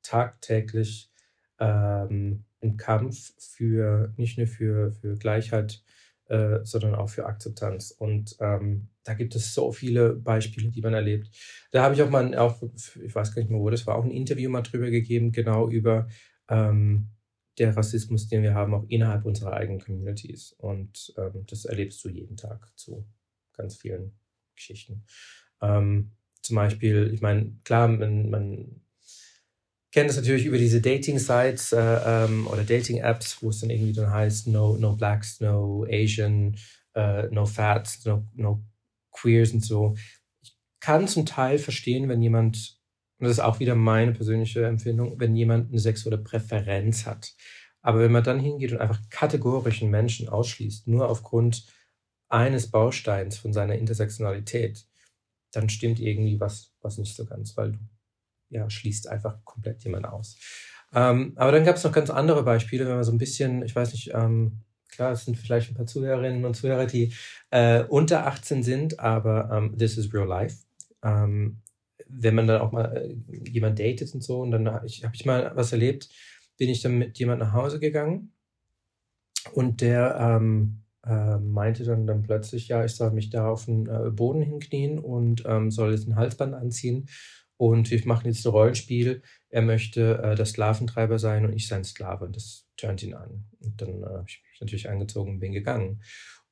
[0.04, 1.12] tagtäglich
[1.60, 5.84] ähm, ein Kampf für nicht nur für, für Gleichheit,
[6.28, 7.92] äh, sondern auch für Akzeptanz.
[7.92, 11.30] Und ähm, da gibt es so viele Beispiele, die man erlebt.
[11.72, 14.06] Da habe ich auch mal, auch, ich weiß gar nicht mehr wo, das war auch
[14.06, 16.08] ein Interview mal drüber gegeben, genau über
[16.48, 17.10] ähm,
[17.58, 20.54] der Rassismus, den wir haben, auch innerhalb unserer eigenen Communities.
[20.58, 23.06] Und ähm, das erlebst du jeden Tag zu
[23.52, 24.18] ganz vielen
[24.56, 25.04] Geschichten.
[25.62, 26.17] Ähm,
[26.48, 28.82] zum Beispiel, ich meine, klar, man, man
[29.92, 34.12] kennt es natürlich über diese Dating-Sites äh, ähm, oder Dating-Apps, wo es dann irgendwie dann
[34.12, 36.56] heißt, no, no blacks, no Asian,
[36.96, 38.64] uh, no fats, no, no
[39.12, 39.96] queers und so.
[40.42, 42.80] Ich kann zum Teil verstehen, wenn jemand,
[43.20, 47.34] und das ist auch wieder meine persönliche Empfindung, wenn jemand eine sexuelle Präferenz hat.
[47.82, 51.66] Aber wenn man dann hingeht und einfach kategorisch einen Menschen ausschließt, nur aufgrund
[52.30, 54.87] eines Bausteins von seiner Intersektionalität,
[55.52, 57.80] dann stimmt irgendwie was, was nicht so ganz, weil du
[58.50, 60.38] ja, schließt einfach komplett jemand aus.
[60.94, 63.76] Ähm, aber dann gab es noch ganz andere Beispiele, wenn man so ein bisschen, ich
[63.76, 67.14] weiß nicht, ähm, klar, es sind vielleicht ein paar Zuhörerinnen und Zuhörer, die
[67.50, 70.58] äh, unter 18 sind, aber ähm, this is real life.
[71.04, 71.62] Ähm,
[72.08, 75.14] wenn man dann auch mal äh, jemand datet und so, und dann habe ich, hab
[75.14, 76.10] ich mal was erlebt,
[76.58, 78.32] bin ich dann mit jemand nach Hause gegangen
[79.54, 83.88] und der ähm, äh, meinte dann, dann plötzlich, ja, ich soll mich da auf den
[83.88, 87.08] äh, Boden hinknien und ähm, soll jetzt ein Halsband anziehen
[87.58, 89.24] und wir machen jetzt ein Rollenspiel.
[89.50, 92.26] Er möchte äh, der Sklaventreiber sein und ich sein Sklave.
[92.26, 93.46] Und das turnt ihn an.
[93.60, 96.02] Und dann äh, habe ich mich natürlich angezogen und bin gegangen.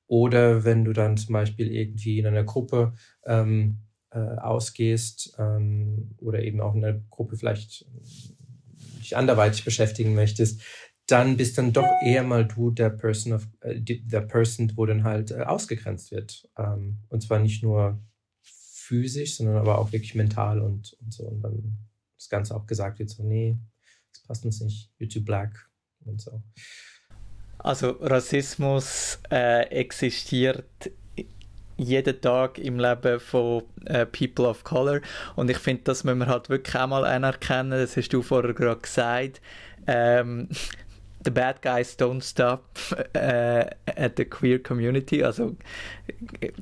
[0.07, 2.93] Oder wenn du dann zum Beispiel irgendwie in einer Gruppe
[3.25, 3.79] ähm,
[4.11, 7.85] äh, ausgehst ähm, oder eben auch in einer Gruppe vielleicht
[8.99, 10.61] dich anderweitig beschäftigen möchtest,
[11.07, 15.03] dann bist dann doch eher mal du der Person of äh, der Person, wo dann
[15.03, 16.49] halt äh, ausgegrenzt wird.
[16.57, 17.99] Ähm, und zwar nicht nur
[18.41, 21.23] physisch, sondern aber auch wirklich mental und, und so.
[21.23, 21.77] Und dann
[22.17, 23.57] das Ganze auch gesagt wird, so, nee,
[24.13, 25.69] das passt uns nicht, too black
[26.05, 26.41] und so.
[27.59, 30.91] Also Rassismus äh, existiert
[31.77, 35.01] jeden Tag im Leben von äh, People of Color
[35.35, 38.53] und ich finde, das müssen wir halt wirklich auch mal anerkennen, das hast du vorher
[38.53, 39.41] gerade gesagt.
[39.87, 40.47] Ähm,
[41.25, 42.63] the bad guys don't stop
[43.15, 45.23] uh, at the queer community.
[45.23, 45.55] Also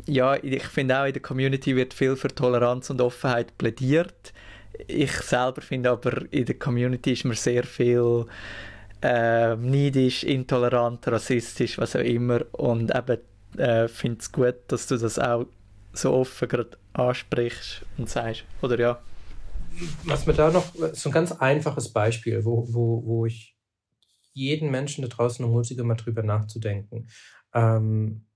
[0.06, 4.34] ja, ich finde auch in der Community wird viel für Toleranz und Offenheit plädiert.
[4.88, 8.26] Ich selber finde aber in der Community ist man sehr viel
[9.02, 12.42] äh, neidisch, intolerant, rassistisch, was auch immer.
[12.54, 13.20] Und eben
[13.58, 15.46] äh, finde es gut, dass du das auch
[15.94, 19.00] so offen gerade ansprichst und sagst, oder ja.
[20.06, 23.53] Was mir da noch, so ein ganz einfaches Beispiel, wo, wo, wo ich
[24.34, 27.08] jeden Menschen da draußen ermutige, mal drüber nachzudenken,
[27.54, 28.28] ähm,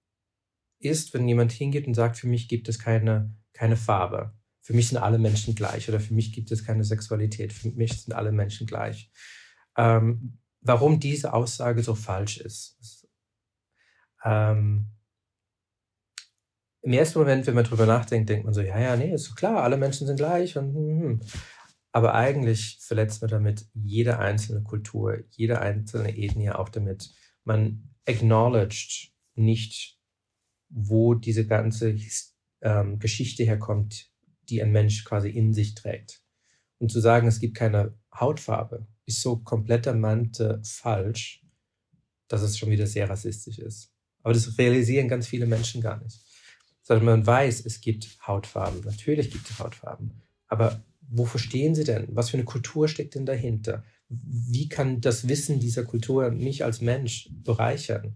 [0.80, 4.34] ist, wenn jemand hingeht und sagt, für mich gibt es keine, keine Farbe.
[4.62, 7.54] Für mich sind alle Menschen gleich oder für mich gibt es keine Sexualität.
[7.54, 9.12] Für mich sind alle Menschen gleich.
[9.78, 13.08] Ähm, warum diese Aussage so falsch ist.
[14.24, 14.88] Ähm,
[16.82, 19.64] Im ersten Moment, wenn man drüber nachdenkt, denkt man so, ja, ja, nee, ist klar,
[19.64, 21.22] alle Menschen sind gleich und hm, hm.
[21.98, 27.12] Aber eigentlich verletzt man damit jede einzelne Kultur, jede einzelne Ethnie auch damit.
[27.44, 29.98] Man acknowledged nicht,
[30.70, 31.96] wo diese ganze
[32.62, 34.12] ähm, Geschichte herkommt,
[34.48, 36.22] die ein Mensch quasi in sich trägt.
[36.78, 41.44] Und zu sagen, es gibt keine Hautfarbe, ist so komplettermannt falsch,
[42.28, 43.92] dass es schon wieder sehr rassistisch ist.
[44.22, 46.20] Aber das realisieren ganz viele Menschen gar nicht.
[46.84, 48.82] Sondern man weiß, es gibt Hautfarben.
[48.82, 50.22] Natürlich gibt es Hautfarben.
[50.48, 52.08] Aber wofür stehen sie denn?
[52.12, 53.84] Was für eine Kultur steckt denn dahinter?
[54.10, 58.16] Wie kann das Wissen dieser Kultur mich als Mensch bereichern?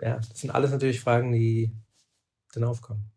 [0.00, 1.72] Ja, das sind alles natürlich Fragen, die
[2.52, 3.10] dann aufkommen.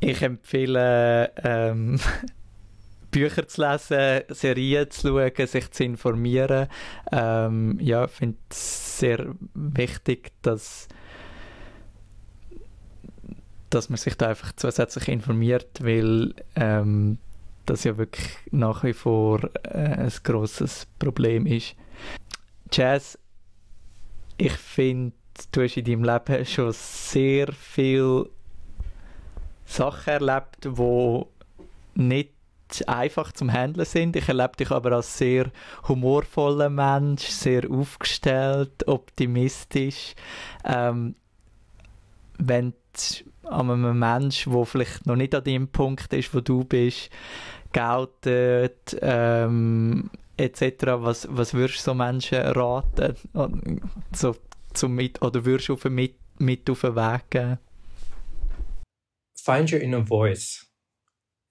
[0.00, 1.98] Ich empfehle, ähm,
[3.10, 6.68] Bücher zu lesen, Serien zu schauen, sich zu informieren.
[7.10, 10.88] Ähm, ja, ich finde es sehr wichtig, dass,
[13.74, 17.18] dass man sich da einfach zusätzlich informiert, weil ähm,
[17.66, 21.74] das ja wirklich nach wie vor äh, ein großes Problem ist.
[22.70, 23.18] Jazz,
[24.36, 25.14] ich finde,
[25.52, 28.28] du hast in deinem Leben schon sehr viel
[29.64, 31.22] Sachen erlebt, die
[31.94, 32.30] nicht
[32.86, 34.16] einfach zum Handeln sind.
[34.16, 35.50] Ich erlebe dich aber als sehr
[35.88, 40.14] humorvoller Mensch, sehr aufgestellt, optimistisch.
[40.64, 41.14] Ähm,
[42.38, 42.72] wenn
[43.44, 47.10] an einem Mensch, der vielleicht noch nicht an dem Punkt ist, wo du bist,
[47.72, 50.62] geltet, ähm, etc.,
[50.96, 53.14] was, was würdest du so Menschen raten?
[54.12, 54.36] So,
[54.72, 57.58] zum mit, oder würdest du mit, mit auf den Weg geben?
[59.36, 60.66] Find your inner voice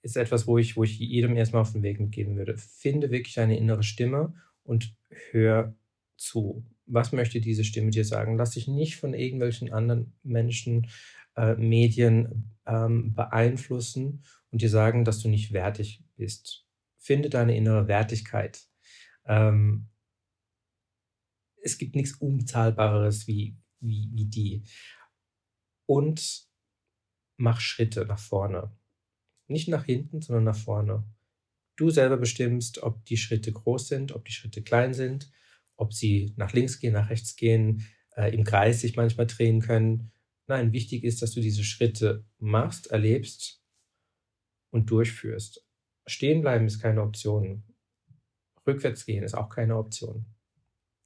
[0.01, 2.57] ist etwas, wo ich, wo ich jedem erstmal auf den Weg mitgeben würde.
[2.57, 4.95] Finde wirklich deine innere Stimme und
[5.31, 5.75] hör
[6.17, 6.65] zu.
[6.93, 8.37] Was möchte diese Stimme dir sagen?
[8.37, 10.89] Lass dich nicht von irgendwelchen anderen Menschen,
[11.35, 16.65] äh, Medien ähm, beeinflussen und dir sagen, dass du nicht wertig bist.
[16.97, 18.67] Finde deine innere Wertigkeit.
[19.25, 19.89] Ähm,
[21.61, 24.63] es gibt nichts Unbezahlbareres wie, wie, wie die.
[25.85, 26.47] Und
[27.37, 28.71] mach Schritte nach vorne
[29.47, 31.03] nicht nach hinten, sondern nach vorne.
[31.75, 35.31] Du selber bestimmst, ob die Schritte groß sind, ob die Schritte klein sind,
[35.75, 40.11] ob sie nach links gehen, nach rechts gehen, äh, im Kreis sich manchmal drehen können.
[40.47, 43.61] Nein, wichtig ist, dass du diese Schritte machst, erlebst
[44.71, 45.65] und durchführst.
[46.05, 47.63] Stehen bleiben ist keine Option.
[48.67, 50.25] Rückwärts gehen ist auch keine Option.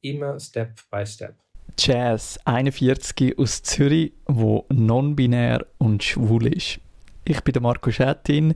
[0.02, 1.36] Immer Step by Step.
[1.78, 6.80] Jazz 41 aus Zürich, wo non-binär und schwul ist.
[7.26, 8.56] Ich bin der Marco Schettin.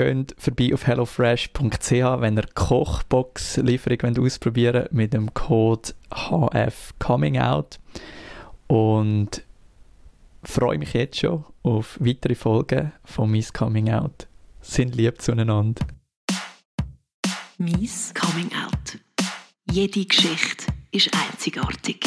[0.00, 7.78] Geht vorbei auf hellofresh.ch, wenn ihr Kochbox-Lieferung ausprobieren wollt, mit dem Code HF Coming Out.
[8.66, 9.44] Und
[10.42, 14.26] freue mich jetzt schon auf weitere Folgen von Miss Coming Out.
[14.62, 15.86] Sind lieb zueinander.
[17.58, 18.98] Miss Coming Out.
[19.70, 22.00] Jede Geschichte ist einzigartig.